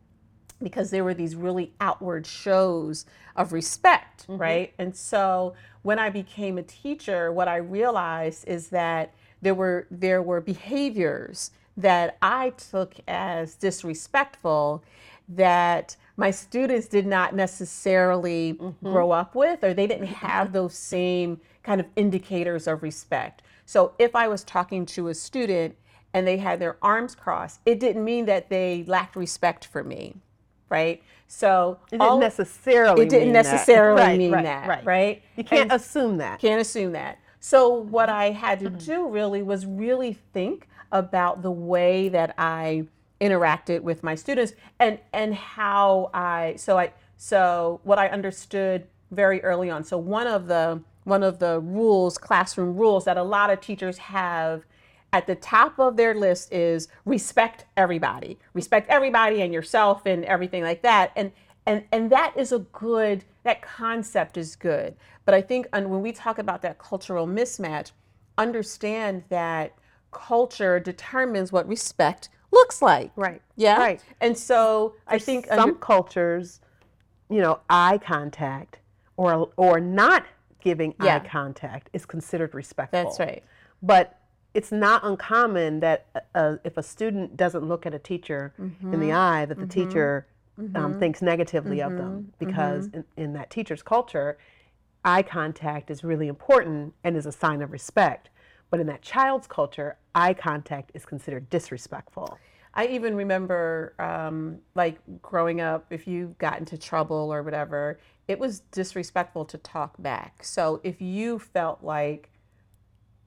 because 0.62 0.92
there 0.92 1.04
were 1.04 1.16
these 1.16 1.36
really 1.36 1.74
outward 1.82 2.28
shows 2.28 3.04
of 3.36 3.52
respect, 3.52 4.28
mm-hmm. 4.28 4.38
right? 4.40 4.74
And 4.78 4.96
so 4.96 5.56
when 5.82 5.98
I 5.98 6.12
became 6.12 6.60
a 6.60 6.64
teacher, 6.64 7.32
what 7.32 7.48
I 7.48 7.56
realized 7.56 8.48
is 8.48 8.70
that 8.70 9.16
there 9.42 9.56
were 9.56 9.88
there 9.90 10.22
were 10.22 10.40
behaviors 10.40 11.50
that 11.78 12.18
I 12.22 12.52
took 12.52 12.96
as 13.08 13.56
disrespectful 13.56 14.84
that 15.30 15.96
my 16.18 16.32
students 16.32 16.88
did 16.88 17.06
not 17.06 17.34
necessarily 17.36 18.54
mm-hmm. 18.54 18.92
grow 18.92 19.12
up 19.12 19.36
with 19.36 19.64
or 19.64 19.74
they 19.74 19.88
didn't 19.88 20.08
have 20.08 20.52
those 20.52 20.74
same 20.74 21.40
kind 21.64 21.80
of 21.80 21.88
indicators 21.96 22.68
of 22.68 22.84
respect. 22.84 23.42
So 23.66 23.94
if 23.98 24.16
I 24.16 24.28
was 24.28 24.44
talking 24.44 24.86
to 24.88 25.08
a 25.08 25.14
student 25.14 25.76
and 26.14 26.28
they 26.28 26.38
had 26.38 26.60
their 26.60 26.78
arms 26.82 27.16
crossed, 27.16 27.62
it 27.66 27.80
didn't 27.80 28.04
mean 28.04 28.26
that 28.26 28.50
they 28.50 28.84
lacked 28.86 29.16
respect 29.16 29.66
for 29.66 29.84
me 29.84 30.18
right? 30.72 31.04
So 31.28 31.78
it 31.88 31.98
didn't 31.98 32.02
all, 32.02 32.20
necessarily. 32.20 33.04
It 33.04 33.10
didn't 33.10 33.34
necessarily 33.34 34.02
that. 34.02 34.18
mean 34.18 34.32
right, 34.32 34.44
that, 34.44 34.68
right. 34.68 34.86
right? 34.86 35.24
You 35.36 35.44
can't 35.44 35.64
and 35.64 35.74
assume 35.74 36.18
that. 36.18 36.40
Can't 36.40 36.62
assume 36.62 36.94
that. 36.94 37.20
So 37.40 37.70
what 37.70 38.10
I 38.10 38.32
had 38.32 38.60
to 38.62 38.70
do 38.70 39.08
really 39.08 39.44
was 39.44 39.66
really 39.66 40.14
think 40.34 40.68
about 40.92 41.42
the 41.42 41.52
way 41.52 42.10
that 42.10 42.34
I 42.38 42.86
interacted 43.20 43.82
with 43.82 44.04
my 44.04 44.16
students 44.16 44.54
and 44.80 44.98
and 45.14 45.36
how 45.36 46.10
I 46.14 46.56
so 46.58 46.80
I 46.80 46.92
so 47.18 47.80
what 47.84 48.00
I 48.00 48.08
understood 48.08 48.88
very 49.12 49.44
early 49.44 49.70
on. 49.70 49.84
So 49.84 49.98
one 49.98 50.28
of 50.28 50.48
the 50.48 50.82
one 51.04 51.24
of 51.24 51.40
the 51.40 51.60
rules, 51.60 52.18
classroom 52.18 52.76
rules 52.76 53.06
that 53.06 53.18
a 53.18 53.24
lot 53.24 53.50
of 53.50 53.62
teachers 53.62 53.98
have 53.98 54.64
at 55.14 55.28
the 55.28 55.36
top 55.36 55.78
of 55.80 55.98
their 55.98 56.16
list 56.16 56.52
is 56.54 56.88
respect 57.06 57.66
everybody. 57.76 58.40
Respect 58.54 58.90
everybody 58.90 59.42
and 59.42 59.54
yourself 59.54 60.06
and 60.06 60.24
everything 60.26 60.64
like 60.64 60.82
that. 60.82 61.12
And 61.16 61.32
and 61.66 61.84
and 61.92 62.12
that 62.12 62.34
is 62.36 62.52
a 62.52 62.60
good 62.60 63.24
that 63.44 63.62
concept 63.62 64.38
is 64.38 64.56
good. 64.56 64.96
But 65.26 65.36
i 65.36 65.42
think 65.42 65.68
when 65.72 66.02
we 66.02 66.12
talk 66.12 66.40
about 66.40 66.62
that 66.64 66.80
cultural 66.80 67.28
mismatch 67.28 67.92
understand 68.38 69.24
that 69.30 69.76
culture 70.12 70.80
determines 70.80 71.52
what 71.52 71.68
respect 71.68 72.30
looks 72.52 72.82
like 72.82 73.12
right 73.16 73.42
yeah 73.56 73.78
right 73.80 74.02
and 74.20 74.38
so 74.38 74.94
For 75.08 75.14
i 75.16 75.18
think 75.20 75.48
some 75.48 75.60
under- 75.60 75.74
cultures 75.76 76.60
you 77.30 77.40
know, 77.40 77.62
eye 77.70 77.98
contact 77.98 78.80
or 79.16 79.50
or 79.56 79.80
not 79.80 80.26
giving 80.60 80.94
Yeah. 81.02 81.16
eye 81.16 81.20
contact 81.28 81.90
is 81.94 82.06
considered 82.06 82.54
respectful. 82.54 83.04
That's 83.06 83.20
right. 83.22 83.42
But 83.82 84.20
it's 84.54 84.70
not 84.70 85.06
uncommon 85.06 85.80
that 85.80 86.08
uh, 86.36 86.58
if 86.66 86.76
a 86.76 86.84
student 86.84 87.38
doesn't 87.38 87.66
look 87.66 87.86
at 87.86 87.94
a 87.94 88.00
teacher 88.00 88.54
in 88.58 88.66
Mm-hmm. 88.72 89.00
the 89.00 89.14
eye, 89.14 89.46
that 89.46 89.58
the 89.60 89.66
teacher 89.66 90.28
um, 90.76 91.00
thinks 91.00 91.22
negatively 91.22 91.82
of 91.82 91.94
Mm-hmm. 91.94 92.02
them 92.02 92.34
because 92.38 92.88
in, 92.88 93.06
in 93.16 93.32
that 93.32 93.50
teacher's 93.50 93.82
culture, 93.82 94.38
eye 95.06 95.24
contact 95.24 95.90
is 95.90 96.04
really 96.04 96.28
important 96.28 96.94
and 97.06 97.16
is 97.16 97.26
a 97.26 97.32
sign 97.32 97.62
of 97.62 97.72
respect. 97.72 98.30
But 98.72 98.80
in 98.80 98.88
that 98.88 99.02
child's 99.02 99.46
culture, 99.48 99.98
eye 100.16 100.34
contact 100.34 100.92
is 100.96 101.06
considered 101.06 101.50
disrespectful. 101.50 102.40
I 102.74 102.88
even 102.88 103.16
remember, 103.16 103.94
um, 104.00 104.60
like 104.76 104.98
growing 105.22 105.60
up, 105.60 105.86
if 105.90 106.08
you 106.08 106.34
got 106.40 106.58
into 106.58 106.78
trouble 106.78 107.32
or 107.32 107.44
whatever, 107.44 108.00
it 108.30 108.40
was 108.40 108.62
disrespectful 108.72 109.44
to 109.46 109.58
talk 109.58 110.02
back. 110.02 110.44
So 110.44 110.80
if 110.84 111.02
you 111.02 111.38
felt 111.38 111.84
like, 111.84 112.30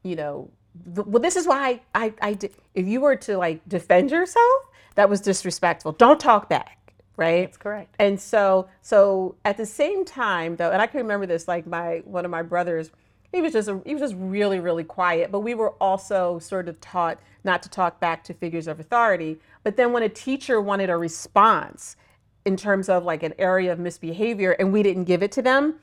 you 0.02 0.16
know, 0.16 0.50
th- 0.94 1.06
well, 1.06 1.20
this 1.20 1.36
is 1.36 1.46
why 1.46 1.82
I, 1.94 2.06
I, 2.06 2.14
I 2.22 2.32
did. 2.32 2.54
If 2.74 2.86
you 2.86 3.02
were 3.02 3.16
to 3.16 3.36
like 3.36 3.60
defend 3.68 4.10
yourself, 4.10 4.62
that 4.94 5.10
was 5.10 5.20
disrespectful. 5.20 5.92
Don't 5.92 6.18
talk 6.18 6.48
back, 6.48 6.94
right? 7.18 7.42
That's 7.48 7.58
correct. 7.58 7.94
And 7.98 8.18
so, 8.18 8.68
so 8.80 9.34
at 9.44 9.58
the 9.58 9.66
same 9.66 10.06
time, 10.06 10.56
though, 10.56 10.70
and 10.70 10.80
I 10.80 10.86
can 10.86 11.00
remember 11.00 11.26
this, 11.26 11.46
like 11.46 11.66
my 11.66 12.00
one 12.06 12.24
of 12.24 12.30
my 12.30 12.42
brothers, 12.42 12.90
he 13.34 13.42
was 13.42 13.52
just 13.52 13.68
a, 13.68 13.80
he 13.84 13.94
was 13.94 14.00
just 14.00 14.14
really 14.16 14.60
really 14.60 14.84
quiet. 14.84 15.32
But 15.32 15.40
we 15.40 15.54
were 15.54 15.70
also 15.80 16.38
sort 16.38 16.68
of 16.68 16.80
taught 16.80 17.18
not 17.42 17.62
to 17.64 17.68
talk 17.68 18.00
back 18.00 18.24
to 18.24 18.34
figures 18.34 18.66
of 18.66 18.80
authority. 18.80 19.38
But 19.62 19.76
then 19.76 19.92
when 19.92 20.02
a 20.02 20.08
teacher 20.08 20.60
wanted 20.60 20.90
a 20.90 20.96
response 20.96 21.96
in 22.44 22.56
terms 22.56 22.88
of 22.88 23.04
like 23.04 23.22
an 23.22 23.34
area 23.38 23.72
of 23.72 23.78
misbehavior, 23.78 24.52
and 24.52 24.72
we 24.72 24.82
didn't 24.82 25.04
give 25.04 25.22
it 25.22 25.32
to 25.32 25.42
them, 25.42 25.80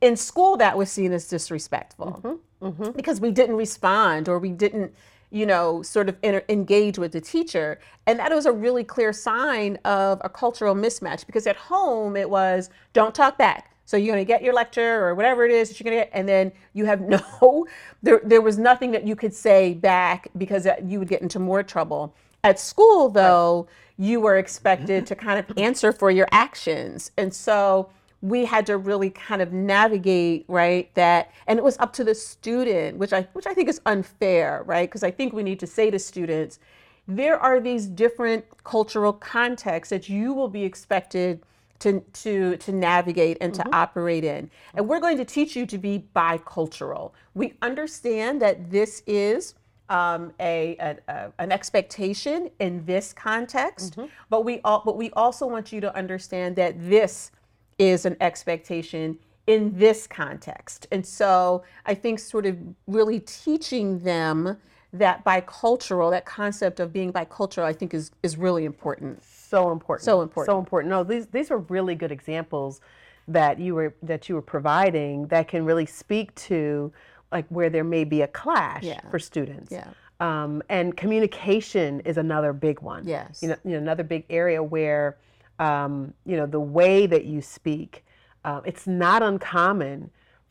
in 0.00 0.16
school 0.16 0.56
that 0.56 0.76
was 0.76 0.90
seen 0.90 1.12
as 1.12 1.28
disrespectful 1.28 2.20
mm-hmm. 2.22 2.66
Mm-hmm. 2.66 2.90
because 2.92 3.20
we 3.20 3.30
didn't 3.30 3.56
respond 3.56 4.28
or 4.28 4.38
we 4.38 4.50
didn't 4.50 4.94
you 5.30 5.46
know 5.46 5.82
sort 5.82 6.08
of 6.08 6.16
inter- 6.22 6.44
engage 6.48 6.98
with 6.98 7.12
the 7.12 7.20
teacher 7.20 7.80
and 8.06 8.18
that 8.18 8.30
was 8.32 8.46
a 8.46 8.52
really 8.52 8.84
clear 8.84 9.12
sign 9.12 9.76
of 9.84 10.20
a 10.22 10.28
cultural 10.28 10.74
mismatch 10.74 11.24
because 11.24 11.46
at 11.46 11.56
home 11.56 12.16
it 12.16 12.28
was 12.28 12.68
don't 12.92 13.14
talk 13.14 13.38
back 13.38 13.74
so 13.90 13.96
you're 13.96 14.14
going 14.14 14.24
to 14.24 14.28
get 14.28 14.40
your 14.40 14.54
lecture 14.54 15.04
or 15.04 15.16
whatever 15.16 15.44
it 15.44 15.50
is 15.50 15.68
that 15.68 15.80
you're 15.80 15.90
going 15.90 15.98
to 15.98 16.04
get 16.04 16.16
and 16.16 16.28
then 16.28 16.52
you 16.74 16.84
have 16.84 17.00
no 17.40 17.66
there, 18.04 18.20
there 18.22 18.40
was 18.40 18.56
nothing 18.56 18.92
that 18.92 19.04
you 19.04 19.16
could 19.16 19.34
say 19.34 19.74
back 19.74 20.28
because 20.38 20.64
uh, 20.64 20.76
you 20.84 21.00
would 21.00 21.08
get 21.08 21.22
into 21.22 21.40
more 21.40 21.64
trouble. 21.64 22.14
At 22.44 22.60
school 22.60 23.08
though 23.08 23.66
you 23.98 24.20
were 24.20 24.38
expected 24.38 25.06
to 25.06 25.16
kind 25.16 25.40
of 25.40 25.58
answer 25.58 25.92
for 25.92 26.08
your 26.12 26.28
actions. 26.30 27.10
And 27.18 27.34
so 27.34 27.90
we 28.22 28.44
had 28.44 28.64
to 28.66 28.76
really 28.76 29.10
kind 29.10 29.42
of 29.42 29.52
navigate 29.52 30.44
right 30.46 30.94
that 30.94 31.32
and 31.48 31.58
it 31.58 31.62
was 31.62 31.76
up 31.78 31.92
to 31.94 32.04
the 32.04 32.14
student 32.14 32.98
which 32.98 33.14
i 33.14 33.22
which 33.32 33.46
i 33.46 33.54
think 33.54 33.68
is 33.68 33.80
unfair 33.86 34.62
right? 34.66 34.88
Because 34.88 35.02
i 35.02 35.10
think 35.10 35.32
we 35.32 35.42
need 35.42 35.58
to 35.58 35.66
say 35.66 35.90
to 35.90 35.98
students 35.98 36.60
there 37.08 37.40
are 37.40 37.58
these 37.58 37.86
different 37.86 38.44
cultural 38.62 39.12
contexts 39.12 39.90
that 39.90 40.08
you 40.08 40.32
will 40.32 40.48
be 40.48 40.62
expected 40.62 41.42
to 41.80 42.00
to 42.12 42.56
to 42.58 42.72
navigate 42.72 43.38
and 43.40 43.52
to 43.54 43.64
operate 43.72 44.24
in 44.24 44.50
and 44.74 44.88
we're 44.88 45.00
going 45.00 45.16
to 45.16 45.24
teach 45.24 45.56
you 45.56 45.66
to 45.66 45.78
be 45.78 46.04
bicultural 46.14 47.12
we 47.34 47.54
understand 47.62 48.40
that 48.42 48.70
this 48.70 49.02
is 49.06 49.54
um, 49.90 50.32
a, 50.40 50.76
a, 50.80 50.96
a- 51.12 51.32
an 51.40 51.50
expectation 51.52 52.50
in 52.60 52.84
this 52.86 53.12
context, 53.12 53.96
but 54.30 54.44
we 54.44 54.60
all, 54.64 54.82
but 54.84 54.96
we 54.96 55.10
also 55.12 55.46
want 55.48 55.72
you 55.72 55.80
to 55.80 55.94
understand 55.96 56.54
that 56.56 56.74
this 56.88 57.32
is 57.78 58.06
an 58.06 58.16
expectation 58.20 59.18
in 59.48 59.76
this 59.76 60.06
context. 60.06 60.86
And 60.92 61.04
so 61.04 61.64
I 61.86 61.94
think 61.94 62.20
sort 62.20 62.46
of 62.46 62.56
really 62.86 63.18
teaching 63.20 63.98
them 64.00 64.58
that 64.92 65.24
bicultural, 65.24 66.10
that 66.12 66.24
concept 66.24 66.78
of 66.78 66.92
being 66.92 67.12
bicultural, 67.12 67.64
I 67.64 67.72
think 67.72 67.92
is 67.94 68.12
is 68.22 68.36
really 68.36 68.64
important. 68.64 69.22
So 69.50 69.72
important. 69.72 70.04
So 70.04 70.22
important. 70.22 70.52
So 70.52 70.58
important. 70.58 70.90
No, 70.90 71.02
these 71.02 71.26
these 71.26 71.50
are 71.50 71.58
really 71.58 71.96
good 71.96 72.12
examples 72.12 72.80
that 73.26 73.58
you 73.58 73.74
were 73.74 73.94
that 74.02 74.28
you 74.28 74.36
were 74.36 74.42
providing 74.42 75.26
that 75.26 75.48
can 75.48 75.64
really 75.64 75.86
speak 75.86 76.32
to 76.36 76.92
like 77.32 77.46
where 77.48 77.68
there 77.68 77.84
may 77.84 78.04
be 78.04 78.22
a 78.22 78.28
clash 78.28 78.84
Yeah. 78.84 79.00
for 79.10 79.18
students. 79.18 79.70
Yeah. 79.72 79.88
Um, 80.20 80.62
and 80.68 80.96
communication 80.96 82.00
is 82.00 82.16
another 82.16 82.52
big 82.52 82.80
one. 82.80 83.06
Yes. 83.06 83.40
You 83.42 83.48
know, 83.48 83.56
you 83.64 83.70
know 83.72 83.78
another 83.78 84.04
big 84.04 84.24
area 84.30 84.62
where 84.62 85.16
um, 85.58 86.14
you 86.24 86.36
know 86.36 86.46
the 86.46 86.60
way 86.60 87.06
that 87.06 87.24
you 87.24 87.40
speak. 87.42 88.04
Uh, 88.44 88.60
it's 88.64 88.86
not 88.86 89.22
uncommon 89.22 90.10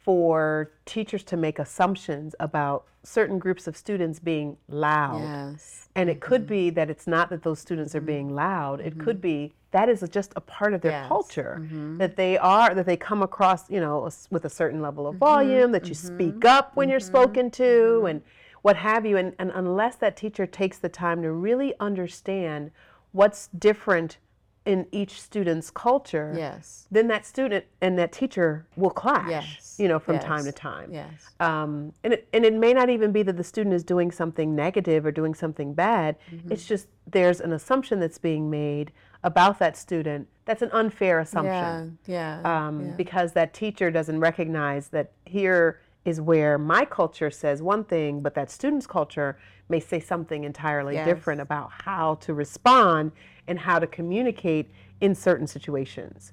for 0.09 0.71
teachers 0.87 1.21
to 1.21 1.37
make 1.37 1.59
assumptions 1.59 2.33
about 2.39 2.85
certain 3.03 3.37
groups 3.37 3.67
of 3.67 3.77
students 3.77 4.17
being 4.17 4.57
loud. 4.67 5.21
Yes. 5.21 5.87
And 5.93 6.09
it 6.09 6.19
could 6.19 6.47
mm-hmm. 6.47 6.49
be 6.49 6.69
that 6.71 6.89
it's 6.89 7.05
not 7.05 7.29
that 7.29 7.43
those 7.43 7.59
students 7.59 7.93
are 7.93 7.99
mm-hmm. 7.99 8.07
being 8.07 8.33
loud. 8.33 8.81
It 8.81 8.97
could 8.97 9.17
mm-hmm. 9.17 9.51
be 9.51 9.53
that 9.69 9.87
is 9.87 10.03
just 10.09 10.33
a 10.35 10.41
part 10.41 10.73
of 10.73 10.81
their 10.81 10.93
Yes. 10.93 11.07
culture 11.07 11.61
that 11.99 12.15
they 12.15 12.39
are 12.39 12.73
that 12.73 12.87
they 12.87 12.97
come 12.97 13.21
across, 13.21 13.69
you 13.69 13.79
know, 13.79 14.09
with 14.31 14.45
a 14.45 14.49
certain 14.49 14.81
level 14.81 15.05
of 15.05 15.17
volume, 15.17 15.71
that 15.73 15.87
you 15.87 15.93
speak 15.93 16.43
up 16.43 16.75
when 16.75 16.89
you're 16.89 16.99
spoken 16.99 17.51
to, 17.51 18.07
and 18.07 18.23
what 18.63 18.77
have 18.77 19.05
you. 19.05 19.15
And, 19.15 19.35
and 19.37 19.51
unless 19.53 19.95
that 19.97 20.17
teacher 20.17 20.47
takes 20.47 20.79
the 20.79 20.89
time 20.89 21.21
to 21.21 21.31
really 21.31 21.75
understand 21.79 22.71
what's 23.11 23.45
different 23.49 24.17
in 24.65 24.85
each 24.91 25.19
student's 25.21 25.71
culture, 25.71 26.33
Yes. 26.35 26.85
then 26.91 27.07
that 27.07 27.25
student 27.25 27.65
and 27.81 27.97
that 27.97 28.11
teacher 28.11 28.67
will 28.75 28.89
clash, 28.89 29.29
Yes. 29.29 29.75
you 29.79 29.87
know, 29.87 29.99
from 29.99 30.15
Yes. 30.15 30.23
time 30.25 30.43
to 30.43 30.51
time. 30.51 30.91
Yes. 30.91 31.09
Um, 31.39 31.93
and, 32.03 32.13
it, 32.13 32.27
and 32.33 32.45
it 32.45 32.53
may 32.53 32.73
not 32.73 32.89
even 32.89 33.11
be 33.11 33.23
that 33.23 33.37
the 33.37 33.43
student 33.43 33.73
is 33.73 33.83
doing 33.83 34.11
something 34.11 34.53
negative 34.55 35.05
or 35.05 35.11
doing 35.11 35.33
something 35.33 35.73
bad. 35.73 36.17
Mm-hmm. 36.31 36.51
It's 36.51 36.65
just 36.67 36.87
there's 37.07 37.39
an 37.41 37.53
assumption 37.53 37.99
that's 37.99 38.17
being 38.19 38.49
made 38.49 38.91
about 39.23 39.59
that 39.59 39.75
student 39.75 40.27
that's 40.45 40.61
an 40.61 40.69
unfair 40.71 41.17
Yeah. 41.17 41.21
assumption 41.23 41.97
Yeah. 42.05 42.41
um, 42.43 42.85
yeah. 42.85 42.91
because 42.95 43.33
that 43.33 43.53
teacher 43.53 43.89
doesn't 43.91 44.19
recognize 44.19 44.89
that 44.89 45.11
here 45.25 45.79
is 46.05 46.19
where 46.21 46.57
my 46.57 46.85
culture 46.85 47.29
says 47.29 47.61
one 47.61 47.83
thing, 47.83 48.21
but 48.21 48.33
that 48.33 48.49
student's 48.49 48.87
culture 48.87 49.37
may 49.67 49.79
say 49.79 49.99
something 49.99 50.43
entirely 50.43 50.95
Yes. 50.95 51.05
different 51.05 51.39
about 51.41 51.69
how 51.71 52.15
to 52.15 52.33
respond 52.33 53.11
and 53.49 53.59
how 53.59 53.79
to 53.79 53.87
communicate 53.87 54.69
in 55.01 55.13
certain 55.15 55.47
situations. 55.47 56.31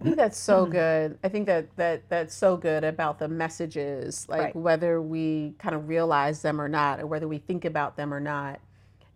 I 0.00 0.04
think 0.04 0.16
that's 0.16 0.36
so 0.36 0.66
good. 0.66 1.18
I 1.24 1.28
think 1.30 1.46
that 1.46 1.74
that 1.76 2.06
that's 2.10 2.34
so 2.34 2.58
good 2.58 2.84
about 2.84 3.18
the 3.18 3.28
messages, 3.28 4.28
like 4.28 4.42
Right. 4.42 4.56
whether 4.56 5.00
we 5.00 5.54
kind 5.58 5.74
of 5.74 5.88
realize 5.88 6.42
them 6.42 6.60
or 6.60 6.68
not, 6.68 7.00
or 7.00 7.06
whether 7.06 7.26
we 7.26 7.38
think 7.38 7.64
about 7.64 7.96
them 7.96 8.12
or 8.12 8.20
not. 8.20 8.60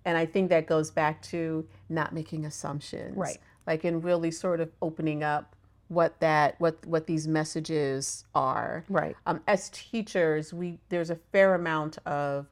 And 0.06 0.16
I 0.16 0.24
think 0.24 0.48
that 0.48 0.66
goes 0.66 0.90
back 0.90 1.20
to 1.24 1.66
not 1.90 2.14
making 2.14 2.46
assumptions, 2.46 3.14
Right. 3.16 3.36
Like 3.66 3.84
in 3.84 4.00
really 4.00 4.30
sort 4.30 4.60
of 4.60 4.70
opening 4.80 5.22
up 5.22 5.54
what 5.88 6.18
that 6.20 6.58
what 6.60 6.86
what 6.86 7.06
these 7.06 7.28
messages 7.28 8.24
are. 8.34 8.84
Right. 8.88 9.16
Um, 9.26 9.40
as 9.46 9.68
teachers, 9.70 10.54
we 10.54 10.78
there's 10.88 11.10
a 11.10 11.16
fair 11.32 11.54
amount 11.54 11.98
of 12.06 12.46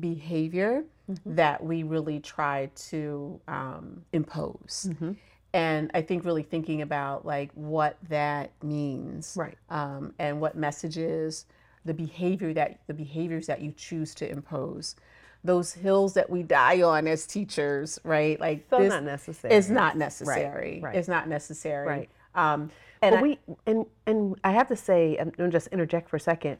behavior 0.00 0.84
Mm-hmm. 1.10 1.34
that 1.34 1.62
we 1.62 1.82
really 1.82 2.18
try 2.18 2.70
to 2.90 3.38
um, 3.46 4.04
impose 4.14 4.88
Mm-hmm. 4.90 5.12
and 5.52 5.90
i 5.92 6.00
think 6.00 6.24
really 6.24 6.42
thinking 6.42 6.80
about 6.80 7.26
like 7.26 7.50
what 7.54 7.98
that 8.08 8.52
means 8.62 9.36
Right. 9.38 9.58
um, 9.68 10.14
and 10.18 10.40
what 10.40 10.56
messages 10.56 11.44
the 11.84 11.92
behavior 11.92 12.54
that 12.54 12.78
the 12.86 12.94
behaviors 12.94 13.46
that 13.48 13.60
you 13.60 13.72
choose 13.76 14.14
to 14.14 14.30
impose 14.30 14.96
those 15.44 15.74
hills 15.74 16.14
that 16.14 16.30
we 16.30 16.42
die 16.42 16.80
on 16.80 17.06
as 17.06 17.26
teachers 17.26 17.98
right 18.02 18.40
like 18.40 18.64
So 18.70 18.78
this 18.78 18.88
not 18.90 19.02
necessary. 19.04 19.54
is 19.54 19.68
not 19.70 19.98
necessary 19.98 20.72
right. 20.76 20.82
Right. 20.84 20.96
it's 20.96 21.08
not 21.08 21.28
necessary 21.28 21.86
Right. 21.86 22.10
um, 22.34 22.70
and 23.02 23.16
I- 23.16 23.20
we 23.22 23.38
and 23.66 23.84
and 24.06 24.40
I 24.42 24.52
have 24.52 24.68
to 24.68 24.76
say, 24.76 25.18
and 25.18 25.34
just 25.52 25.66
interject 25.66 26.08
for 26.08 26.16
a 26.16 26.20
second. 26.20 26.56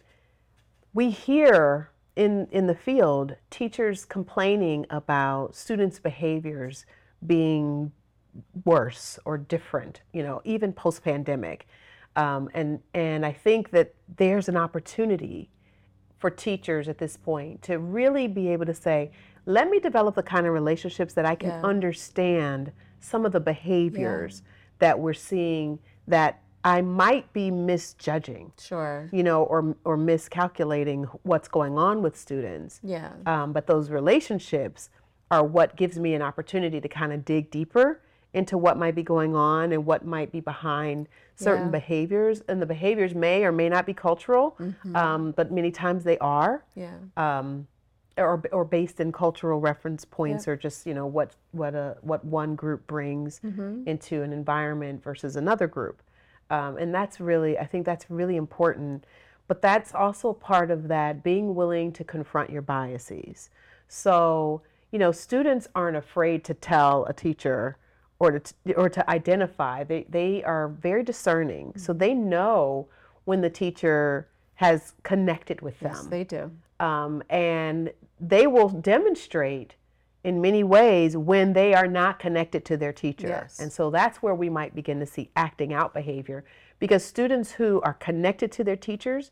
We 0.92 1.08
hear 1.08 1.88
in 2.16 2.46
in 2.50 2.66
the 2.66 2.74
field 2.74 3.36
teachers 3.50 4.04
complaining 4.04 4.86
about 4.90 5.54
students' 5.54 5.98
behaviors 5.98 6.86
being 7.26 7.92
worse 8.64 9.18
or 9.24 9.38
different. 9.38 10.02
You 10.12 10.22
know, 10.22 10.40
even 10.44 10.72
post 10.72 11.02
pandemic, 11.02 11.66
um, 12.16 12.48
and 12.54 12.80
and 12.92 13.24
I 13.26 13.32
think 13.32 13.70
that 13.70 13.94
there's 14.16 14.48
an 14.48 14.56
opportunity 14.56 15.50
for 16.18 16.30
teachers 16.30 16.88
at 16.88 16.98
this 16.98 17.16
point 17.16 17.60
to 17.62 17.78
really 17.78 18.26
be 18.26 18.48
able 18.48 18.64
to 18.64 18.72
say, 18.74 19.10
let 19.44 19.68
me 19.68 19.78
develop 19.78 20.14
the 20.14 20.22
kind 20.22 20.46
of 20.46 20.54
relationships 20.54 21.12
that 21.14 21.26
I 21.26 21.34
can 21.34 21.50
Yeah. 21.50 21.60
understand 21.62 22.72
some 23.00 23.26
of 23.26 23.32
the 23.32 23.40
behaviors 23.40 24.42
that 24.78 24.98
we're 24.98 25.12
seeing 25.12 25.78
that 26.08 26.40
I 26.66 26.80
might 26.80 27.30
be 27.34 27.50
misjudging, 27.50 28.52
sure 28.58 29.08
you 29.12 29.22
know, 29.22 29.42
or 29.44 29.76
or 29.84 29.96
miscalculating 29.96 31.04
what's 31.22 31.48
going 31.48 31.76
on 31.78 32.02
with 32.02 32.16
students. 32.16 32.80
yeah 32.82 33.12
Um, 33.26 33.52
but 33.52 33.66
those 33.66 33.90
relationships 33.90 34.88
are 35.30 35.44
what 35.44 35.76
gives 35.76 35.98
me 35.98 36.14
an 36.14 36.22
opportunity 36.22 36.80
to 36.80 36.88
kind 36.88 37.12
of 37.12 37.24
dig 37.24 37.50
deeper 37.50 38.00
into 38.32 38.58
what 38.58 38.76
might 38.76 38.94
be 38.96 39.02
going 39.02 39.34
on 39.36 39.72
and 39.72 39.86
what 39.86 40.04
might 40.04 40.32
be 40.32 40.40
behind 40.40 41.08
certain 41.36 41.66
Yeah. 41.66 41.70
behaviors. 41.70 42.42
And 42.48 42.60
the 42.60 42.66
behaviors 42.66 43.14
may 43.14 43.44
or 43.44 43.52
may 43.52 43.68
not 43.68 43.86
be 43.86 43.94
cultural, 43.94 44.56
um, 44.94 45.30
but 45.32 45.52
many 45.52 45.70
times 45.70 46.02
they 46.04 46.18
are. 46.18 46.64
Yeah. 46.74 46.96
Um, 47.16 47.68
or, 48.16 48.40
or 48.52 48.64
based 48.64 49.00
in 49.00 49.10
cultural 49.12 49.58
reference 49.60 50.04
points 50.04 50.46
or 50.46 50.56
just 50.56 50.86
you 50.86 50.94
know 50.94 51.06
what 51.06 51.34
what 51.50 51.74
a 51.74 51.96
what 52.02 52.24
one 52.24 52.54
group 52.54 52.86
brings 52.86 53.40
into 53.86 54.22
an 54.22 54.32
environment 54.32 55.02
versus 55.02 55.34
another 55.36 55.66
group 55.66 56.00
um, 56.50 56.76
and 56.78 56.94
that's 56.94 57.20
really 57.20 57.58
i 57.58 57.64
think 57.64 57.84
that's 57.86 58.06
really 58.10 58.36
important. 58.36 59.04
But 59.46 59.60
that's 59.60 59.94
also 59.94 60.32
part 60.32 60.70
of 60.70 60.88
that 60.88 61.22
being 61.22 61.54
willing 61.54 61.92
to 61.92 62.02
confront 62.04 62.48
your 62.48 62.62
biases. 62.62 63.50
So 63.88 64.62
you 64.90 64.98
know 64.98 65.12
students 65.12 65.68
aren't 65.74 65.96
afraid 65.98 66.44
to 66.44 66.54
tell 66.54 67.04
a 67.06 67.12
teacher 67.12 67.76
or 68.18 68.38
to 68.38 68.74
or 68.74 68.88
to 68.88 69.10
identify. 69.10 69.84
They 69.84 70.06
they 70.08 70.42
are 70.44 70.68
very 70.68 71.02
discerning. 71.02 71.74
So 71.76 71.92
they 71.92 72.14
know 72.14 72.88
when 73.24 73.40
the 73.42 73.50
teacher 73.50 74.28
has 74.54 74.94
connected 75.02 75.60
with 75.60 75.78
them. 75.80 75.92
Yes, 75.94 76.06
they 76.06 76.24
do. 76.24 76.50
um, 76.80 77.22
and 77.28 77.92
they 78.20 78.46
will 78.46 78.68
demonstrate 78.70 79.74
in 80.24 80.40
many 80.40 80.64
ways 80.64 81.16
when 81.16 81.52
they 81.52 81.74
are 81.74 81.86
not 81.86 82.18
connected 82.18 82.64
to 82.64 82.76
their 82.76 82.92
teacher. 82.92 83.28
Yes. 83.28 83.60
And 83.60 83.70
so 83.72 83.90
that's 83.90 84.22
where 84.22 84.34
we 84.34 84.48
might 84.48 84.74
begin 84.74 84.98
to 85.00 85.06
see 85.06 85.30
acting 85.36 85.72
out 85.72 85.92
behavior 85.94 86.44
because 86.78 87.04
students 87.04 87.52
who 87.52 87.80
are 87.82 87.94
connected 87.94 88.50
to 88.52 88.64
their 88.64 88.76
teachers 88.76 89.30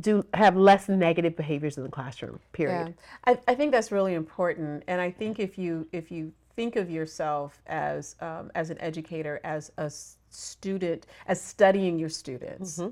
do 0.00 0.24
have 0.34 0.56
less 0.56 0.88
negative 0.88 1.36
behaviors 1.36 1.76
in 1.76 1.82
the 1.82 1.88
classroom. 1.90 2.38
Period. 2.52 2.94
Yeah, 3.26 3.34
I, 3.34 3.52
I 3.52 3.54
think 3.54 3.72
that's 3.72 3.92
really 3.92 4.14
important, 4.14 4.84
and 4.86 5.00
I 5.00 5.10
think 5.10 5.38
if 5.38 5.58
you 5.58 5.86
if 5.92 6.10
you 6.10 6.32
think 6.56 6.76
of 6.76 6.90
yourself 6.90 7.60
as 7.66 8.16
um, 8.20 8.50
as 8.54 8.70
an 8.70 8.80
educator, 8.80 9.40
as 9.44 9.70
a 9.76 9.90
student, 10.30 11.06
as 11.26 11.40
studying 11.42 11.98
your 11.98 12.08
students, 12.08 12.78
Mm-hmm. 12.78 12.90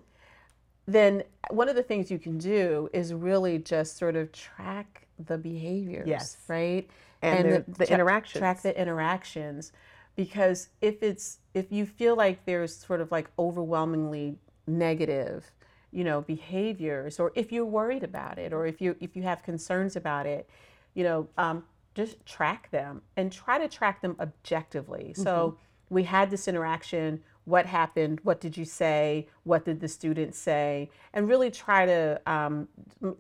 then 0.87 1.23
one 1.51 1.69
of 1.69 1.77
the 1.77 1.83
things 1.83 2.11
you 2.11 2.19
can 2.19 2.37
do 2.39 2.91
is 2.93 3.15
really 3.15 3.59
just 3.59 3.97
sort 3.97 4.17
of 4.17 4.31
track 4.33 5.07
the 5.27 5.39
behaviors, 5.39 6.07
Yes. 6.09 6.37
right, 6.49 6.89
And 7.23 7.51
the- 7.53 7.65
the 7.79 7.87
tra- 7.87 7.95
interactions. 7.97 8.41
Track 8.41 8.63
the 8.63 8.81
interactions, 8.81 9.73
because 10.17 10.69
if 10.81 11.03
it's 11.03 11.39
if 11.55 11.71
you 11.73 11.87
feel 11.87 12.17
like 12.17 12.45
there's 12.45 12.75
sort 12.77 13.01
of 13.01 13.11
like 13.13 13.29
overwhelmingly 13.39 14.39
negative 14.67 15.51
you 15.93 16.05
know 16.05 16.21
behaviors 16.21 17.19
or 17.19 17.33
if 17.35 17.51
you're 17.51 17.65
worried 17.67 18.05
about 18.05 18.39
it 18.39 18.53
or 18.53 18.65
if 18.67 18.81
you 18.81 18.95
if 19.01 19.17
you 19.17 19.23
have 19.25 19.43
concerns 19.43 19.97
about 19.97 20.25
it 20.27 20.49
you 20.95 21.03
know 21.03 21.27
um, 21.37 21.65
just 21.95 22.25
track 22.25 22.71
them 22.71 23.03
and 23.17 23.33
try 23.33 23.59
to 23.59 23.67
track 23.67 24.01
them 24.01 24.15
objectively 24.21 25.13
so 25.15 25.59
we 25.89 26.05
had 26.05 26.31
this 26.31 26.47
interaction 26.47 27.21
what 27.51 27.67
happened 27.67 28.21
what 28.23 28.41
did 28.41 28.57
you 28.57 28.65
say 28.65 29.27
what 29.45 29.65
did 29.65 29.81
the 29.81 29.89
students 29.89 30.39
say 30.39 30.89
and 31.13 31.29
really 31.29 31.51
try 31.51 31.85
to 31.85 32.21
um, 32.27 32.69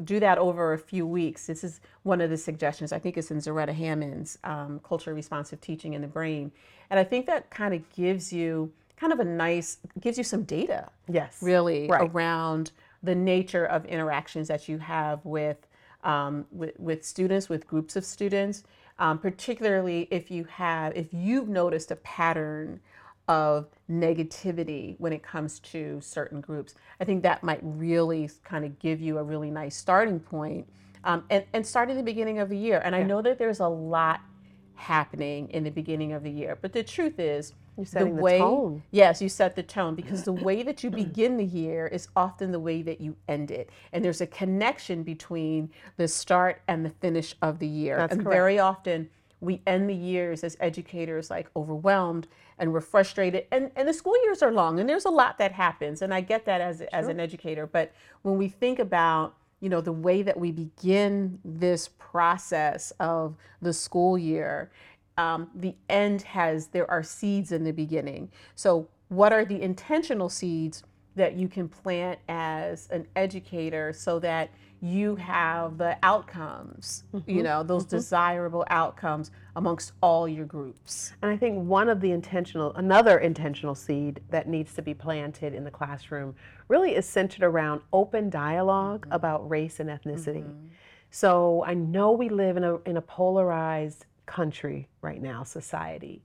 do 0.05 0.21
that 0.21 0.38
over 0.38 0.73
a 0.73 0.79
few 0.79 1.07
weeks 1.07 1.47
this 1.47 1.62
is 1.64 1.81
one 2.05 2.21
of 2.21 2.31
the 2.31 2.37
suggestions 2.37 2.93
i 2.93 2.99
think 2.99 3.16
it's 3.19 3.31
in 3.31 3.38
zaretta 3.38 3.75
hammond's 3.75 4.38
um, 4.45 4.81
culture 4.85 5.12
responsive 5.14 5.61
teaching 5.61 5.93
in 5.95 6.01
the 6.01 6.09
brain 6.09 6.51
and 6.90 6.99
i 7.01 7.05
think 7.05 7.27
that 7.27 7.51
kind 7.51 7.75
of 7.75 7.81
gives 7.93 8.33
you 8.33 8.73
kind 8.97 9.12
of 9.12 9.21
a 9.21 9.25
nice 9.25 9.79
gives 10.01 10.16
you 10.19 10.25
some 10.25 10.43
data 10.45 10.88
Yes. 11.09 11.38
really 11.43 11.88
Right. 11.88 12.09
around 12.11 12.73
the 13.03 13.14
nature 13.14 13.64
of 13.64 13.85
interactions 13.87 14.49
that 14.49 14.69
you 14.69 14.79
have 14.79 15.25
with 15.25 15.66
um, 16.03 16.47
with, 16.51 16.79
with 16.79 17.05
students, 17.05 17.51
with 17.51 17.66
groups 17.66 17.95
of 17.95 18.07
students, 18.07 18.62
um, 18.99 19.19
particularly 19.19 20.09
if 20.11 20.31
you 20.31 20.45
have 20.45 20.97
if 20.97 21.09
you've 21.12 21.49
noticed 21.49 21.90
a 21.90 21.97
pattern 21.97 22.81
of 23.31 23.69
negativity 23.88 24.97
when 24.99 25.12
it 25.12 25.23
comes 25.23 25.61
to 25.61 26.01
certain 26.01 26.40
groups. 26.40 26.75
I 27.01 27.05
think 27.05 27.23
that 27.23 27.45
might 27.45 27.61
really 27.62 28.29
kind 28.43 28.64
of 28.64 28.77
give 28.81 29.01
you 29.01 29.19
a 29.19 29.23
really 29.23 29.53
nice 29.53 29.77
starting 29.77 30.19
point. 30.19 30.69
Um, 31.05 31.25
and, 31.31 31.45
and 31.55 31.66
start 31.66 31.88
at 31.88 31.97
the 31.97 32.03
beginning 32.03 32.40
of 32.40 32.51
the 32.51 32.59
year. 32.59 32.83
And 32.85 32.95
I 32.95 33.03
know 33.03 33.23
that 33.23 33.38
there's 33.38 33.61
a 33.61 33.69
lot 33.69 34.21
happening 34.75 35.49
in 35.49 35.64
the 35.64 35.71
beginning 35.71 36.12
of 36.12 36.23
the 36.23 36.31
year, 36.31 36.59
but 36.61 36.75
the 36.75 36.83
truth 36.83 37.19
is, 37.19 37.55
You're 37.79 37.87
setting 37.87 38.16
the 38.16 38.38
tone. 38.38 38.83
Yes, 38.90 39.23
you 39.23 39.31
set 39.31 39.57
the 39.57 39.62
tone 39.62 39.95
because 39.95 40.25
the 40.25 40.33
way 40.49 40.62
that 40.62 40.85
you 40.85 40.90
begin 40.90 41.38
the 41.38 41.45
year 41.45 41.87
is 41.87 42.09
often 42.16 42.53
the 42.53 42.61
way 42.61 42.83
that 42.83 43.01
you 43.01 43.16
end 43.29 43.51
it. 43.51 43.71
And 43.95 44.05
there's 44.05 44.21
a 44.21 44.27
connection 44.27 45.03
between 45.03 45.71
the 45.97 46.07
start 46.07 46.61
and 46.69 46.85
the 46.85 46.90
finish 46.90 47.35
of 47.40 47.61
the 47.61 47.69
year. 47.69 47.97
That's 47.97 48.12
and 48.12 48.23
correct. 48.23 48.35
very 48.35 48.59
often 48.59 49.09
we 49.40 49.62
end 49.66 49.88
the 49.88 49.94
years 49.94 50.44
as 50.44 50.57
educators 50.61 51.31
like 51.31 51.48
overwhelmed 51.57 52.29
and 52.59 52.72
we're 52.72 52.81
frustrated. 52.81 53.46
And, 53.50 53.70
and 53.74 53.88
the 53.88 53.94
school 53.94 54.16
years 54.24 54.42
are 54.42 54.53
long 54.53 54.81
and 54.81 54.88
there's 54.88 55.07
a 55.07 55.11
lot 55.11 55.38
that 55.38 55.53
happens. 55.53 56.03
And 56.03 56.12
I 56.12 56.20
get 56.20 56.44
that 56.44 56.61
as, 56.61 56.83
as 56.92 57.09
an 57.09 57.18
educator. 57.18 57.66
But 57.66 57.92
when 58.22 58.37
we 58.37 58.48
think 58.48 58.79
about 58.79 59.35
you 59.61 59.68
know 59.68 59.83
the 59.83 59.92
way 59.92 60.22
that 60.22 60.38
we 60.38 60.50
begin 60.50 61.38
this 61.44 61.90
process 61.98 62.92
of 62.98 63.37
the 63.61 63.72
school 63.72 64.16
year 64.16 64.70
um, 65.18 65.50
the 65.55 65.74
end 65.90 66.22
has 66.22 66.68
there 66.68 66.90
are 66.90 67.03
seeds 67.03 67.53
in 67.53 67.62
the 67.62 67.72
beginning 67.72 68.31
so 68.55 68.88
what 69.09 69.33
are 69.33 69.44
the 69.44 69.61
intentional 69.61 70.31
seeds 70.31 70.83
that 71.16 71.35
you 71.35 71.49
can 71.49 71.68
plant 71.68 72.18
as 72.29 72.88
an 72.90 73.07
educator 73.16 73.92
so 73.92 74.18
that 74.18 74.51
you 74.83 75.14
have 75.16 75.77
the 75.77 75.99
outcomes 76.03 77.05
you 77.12 77.20
mm-hmm. 77.20 77.42
know 77.42 77.62
those 77.62 77.85
mm-hmm. 77.85 77.96
desirable 77.96 78.64
outcomes 78.70 79.31
amongst 79.57 79.92
all 80.01 80.27
your 80.27 80.46
groups. 80.46 81.12
And 81.20 81.31
I 81.31 81.37
think 81.37 81.66
one 81.68 81.88
of 81.88 82.01
the 82.01 82.12
intentional, 82.12 82.73
another 82.75 83.18
intentional 83.18 83.75
seed 83.75 84.20
that 84.31 84.49
needs 84.49 84.75
to 84.75 84.83
be 84.83 84.94
planted 84.94 85.55
in 85.55 85.64
the 85.64 85.70
classroom 85.70 86.35
really 86.68 86.94
is 86.94 87.05
centered 87.05 87.42
around 87.42 87.83
open 87.92 88.31
dialog 88.31 89.03
mm-hmm. 89.03 89.12
about 89.12 89.49
race 89.51 89.81
and 89.81 89.90
ethnicity. 89.90 90.44
So 91.11 91.64
I 91.66 91.75
know 91.75 92.12
we 92.12 92.29
live 92.29 92.57
in 92.57 92.64
a, 92.64 92.77
in 92.83 92.96
a 92.96 93.03
polarized 93.03 94.07
country 94.27 94.88
right 95.03 95.20
now, 95.20 95.42
society. 95.42 96.23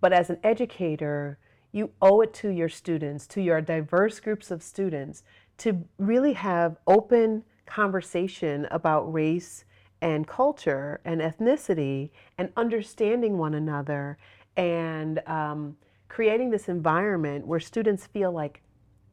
But 0.00 0.12
as 0.12 0.30
an 0.30 0.38
educator, 0.42 1.38
you 1.74 1.90
owe 2.00 2.20
it 2.20 2.32
to 2.32 2.50
your 2.50 2.68
students, 2.68 3.26
to 3.26 3.42
your 3.42 3.60
diverse 3.60 4.20
groups 4.20 4.52
of 4.52 4.62
students, 4.62 5.24
to 5.58 5.84
really 5.98 6.34
have 6.34 6.76
open 6.86 7.42
conversation 7.66 8.68
about 8.70 9.12
race 9.12 9.64
and 10.00 10.28
culture 10.28 11.00
and 11.04 11.20
ethnicity 11.20 12.10
and 12.38 12.52
understanding 12.56 13.38
one 13.38 13.54
another 13.54 14.16
and 14.56 15.18
um, 15.26 15.76
creating 16.08 16.48
this 16.50 16.68
environment 16.68 17.44
where 17.44 17.58
students 17.58 18.06
feel 18.06 18.30
like, 18.30 18.62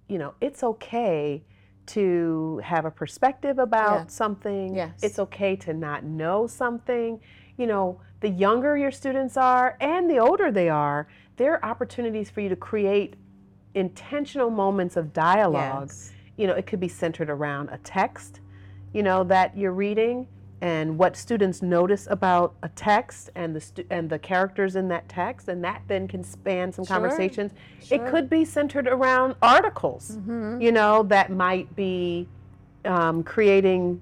you 0.07 0.19
know, 0.19 0.35
it's 0.39 0.63
okay 0.63 1.43
to 1.87 2.61
have 2.63 2.85
a 2.85 2.91
perspective 2.91 3.57
about 3.57 4.01
Yeah. 4.01 4.07
something. 4.07 4.75
Yes. 4.75 4.99
It's 5.01 5.17
okay 5.17 5.55
to 5.55 5.73
not 5.73 6.03
know 6.03 6.45
something. 6.45 7.19
You 7.57 7.65
know, 7.65 7.99
the 8.19 8.29
younger 8.29 8.77
your 8.77 8.91
students 8.91 9.35
are 9.35 9.77
and 9.81 10.07
the 10.07 10.19
older 10.19 10.51
they 10.51 10.69
are, 10.69 11.07
there 11.41 11.53
are 11.55 11.65
opportunities 11.71 12.29
for 12.29 12.39
you 12.41 12.49
to 12.49 12.55
create 12.55 13.15
intentional 13.73 14.51
moments 14.51 14.95
of 14.95 15.11
dialogue. 15.11 15.87
Yes. 15.87 16.11
You 16.37 16.45
know, 16.45 16.53
it 16.53 16.67
could 16.67 16.79
be 16.79 16.87
centered 16.87 17.31
around 17.31 17.69
a 17.71 17.79
text, 17.79 18.41
you 18.93 19.01
know, 19.01 19.23
that 19.23 19.57
you're 19.57 19.71
reading 19.73 20.27
and 20.61 20.99
what 20.99 21.15
students 21.17 21.63
notice 21.63 22.07
about 22.11 22.53
a 22.61 22.69
text 22.69 23.31
and 23.33 23.55
the 23.55 23.59
stu- 23.61 23.85
and 23.89 24.07
the 24.07 24.19
characters 24.19 24.75
in 24.75 24.87
that 24.89 25.09
text 25.09 25.47
and 25.47 25.63
that 25.63 25.81
then 25.87 26.07
can 26.07 26.23
span 26.23 26.71
some 26.71 26.85
Sure. 26.85 26.95
conversations. 26.97 27.53
Sure. 27.83 27.97
Mm-hmm. 27.97 28.05
It 28.07 28.11
could 28.11 28.29
be 28.29 28.45
centered 28.45 28.87
around 28.87 29.33
articles, 29.41 30.19
you 30.27 30.71
know, 30.71 31.01
that 31.03 31.31
might 31.31 31.75
be 31.75 32.27
um, 32.85 33.23
creating 33.23 33.99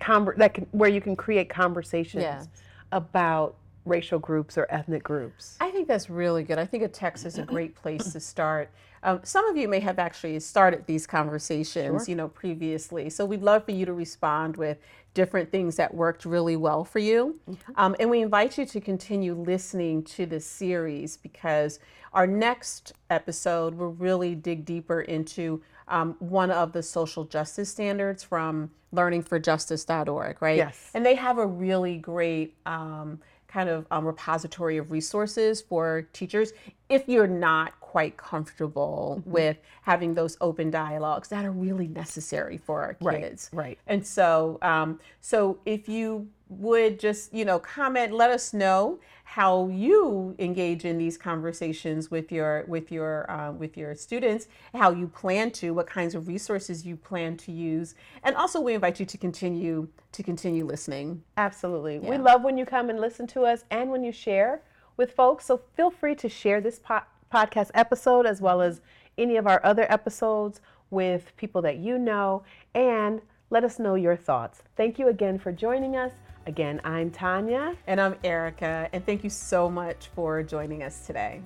conver- 0.00 0.36
that 0.38 0.54
can, 0.54 0.66
where 0.70 0.88
you 0.88 1.02
can 1.02 1.14
create 1.14 1.50
conversations 1.50 2.48
about 2.92 3.56
racial 3.90 4.18
groups 4.18 4.56
or 4.56 4.66
ethnic 4.70 5.02
groups. 5.02 5.56
I 5.60 5.70
think 5.70 5.88
that's 5.88 6.08
really 6.08 6.44
good. 6.44 6.58
I 6.58 6.64
think 6.64 6.82
a 6.82 6.88
text 6.88 7.26
is 7.26 7.38
a 7.38 7.42
great 7.42 7.74
place 7.74 8.12
to 8.12 8.20
start. 8.20 8.70
Um, 9.02 9.20
some 9.22 9.46
of 9.48 9.56
you 9.56 9.66
may 9.68 9.80
have 9.80 9.98
actually 9.98 10.38
started 10.40 10.86
these 10.86 11.06
conversations, 11.06 12.08
you 12.08 12.14
know, 12.14 12.28
previously. 12.28 13.10
So 13.10 13.24
we'd 13.24 13.42
love 13.42 13.64
for 13.64 13.72
you 13.72 13.86
to 13.86 13.92
respond 13.92 14.56
with 14.56 14.78
different 15.14 15.50
things 15.50 15.76
that 15.76 15.92
worked 15.92 16.24
really 16.24 16.56
well 16.56 16.84
for 16.84 16.98
you. 17.00 17.40
Um, 17.76 17.96
and 17.98 18.08
we 18.10 18.20
invite 18.20 18.58
you 18.58 18.66
to 18.66 18.80
continue 18.80 19.34
listening 19.34 20.04
to 20.04 20.26
this 20.26 20.46
series 20.46 21.16
because 21.16 21.80
our 22.12 22.26
next 22.26 22.92
episode 23.08 23.74
will 23.74 23.92
really 23.92 24.34
dig 24.34 24.64
deeper 24.64 25.00
into 25.00 25.62
um, 25.88 26.14
one 26.20 26.50
of 26.50 26.72
the 26.72 26.82
social 26.82 27.24
justice 27.24 27.70
standards 27.70 28.22
from 28.22 28.70
learningforjustice.org, 28.94 30.40
right? 30.40 30.56
Yes. 30.56 30.90
And 30.94 31.04
they 31.04 31.14
have 31.14 31.38
a 31.38 31.46
really 31.46 31.96
great 31.96 32.54
um, 32.66 33.20
kind 33.50 33.68
of 33.68 33.86
um, 33.90 34.06
repository 34.06 34.76
of 34.76 34.90
resources 34.90 35.60
for 35.60 36.08
teachers. 36.12 36.52
if 36.88 37.08
you're 37.08 37.26
not 37.26 37.78
quite 37.80 38.16
comfortable 38.16 39.18
mm-hmm. 39.20 39.30
with 39.30 39.58
having 39.82 40.14
those 40.14 40.36
open 40.40 40.70
dialogues 40.70 41.28
that 41.28 41.44
are 41.44 41.50
really 41.50 41.88
necessary 41.88 42.56
for 42.56 42.82
our 42.82 42.94
kids. 42.94 43.50
Right. 43.52 43.64
right. 43.64 43.78
And 43.86 44.06
so, 44.06 44.58
um, 44.62 45.00
so 45.20 45.58
if 45.66 45.88
you 45.88 46.28
would 46.50 46.98
just 46.98 47.32
you 47.32 47.44
know 47.44 47.58
comment 47.58 48.12
let 48.12 48.28
us 48.28 48.52
know 48.52 48.98
how 49.22 49.68
you 49.68 50.34
engage 50.40 50.84
in 50.84 50.98
these 50.98 51.16
conversations 51.16 52.10
with 52.10 52.32
your 52.32 52.64
with 52.66 52.90
your 52.90 53.30
uh, 53.30 53.52
with 53.52 53.76
your 53.76 53.94
students 53.94 54.48
how 54.74 54.90
you 54.90 55.06
plan 55.06 55.52
to 55.52 55.72
what 55.72 55.86
kinds 55.86 56.16
of 56.16 56.26
resources 56.26 56.84
you 56.84 56.96
plan 56.96 57.36
to 57.36 57.52
use. 57.52 57.94
And 58.24 58.34
also 58.34 58.60
we 58.60 58.74
invite 58.74 58.98
you 58.98 59.06
to 59.06 59.16
continue 59.16 59.86
to 60.10 60.22
continue 60.24 60.64
listening. 60.64 61.22
Absolutely. 61.36 62.00
Yeah. 62.02 62.10
we 62.10 62.18
love 62.18 62.42
when 62.42 62.58
you 62.58 62.66
come 62.66 62.90
and 62.90 63.00
listen 63.00 63.28
to 63.28 63.42
us 63.42 63.64
and 63.70 63.88
when 63.88 64.02
you 64.02 64.10
share 64.10 64.62
with 64.96 65.12
folks. 65.12 65.46
So 65.46 65.62
feel 65.76 65.92
free 65.92 66.16
to 66.16 66.28
share 66.28 66.60
this 66.60 66.80
po- 66.80 67.02
podcast 67.32 67.70
episode 67.74 68.26
as 68.26 68.40
well 68.40 68.60
as 68.60 68.80
any 69.16 69.36
of 69.36 69.46
our 69.46 69.64
other 69.64 69.86
episodes 69.92 70.60
with 70.90 71.30
people 71.36 71.62
that 71.62 71.76
you 71.76 72.00
know. 72.00 72.42
And 72.74 73.20
let 73.50 73.62
us 73.62 73.78
know 73.78 73.94
your 73.94 74.16
thoughts. 74.16 74.64
Thank 74.76 74.98
you 74.98 75.06
again 75.06 75.38
for 75.38 75.52
joining 75.52 75.94
us 75.94 76.10
Again, 76.46 76.80
I'm 76.84 77.10
Tonya. 77.10 77.76
And 77.86 78.00
I'm 78.00 78.16
Erika. 78.24 78.88
And 78.92 79.04
thank 79.04 79.24
you 79.24 79.30
so 79.30 79.68
much 79.70 80.08
for 80.14 80.42
joining 80.42 80.82
us 80.82 81.06
today. 81.06 81.42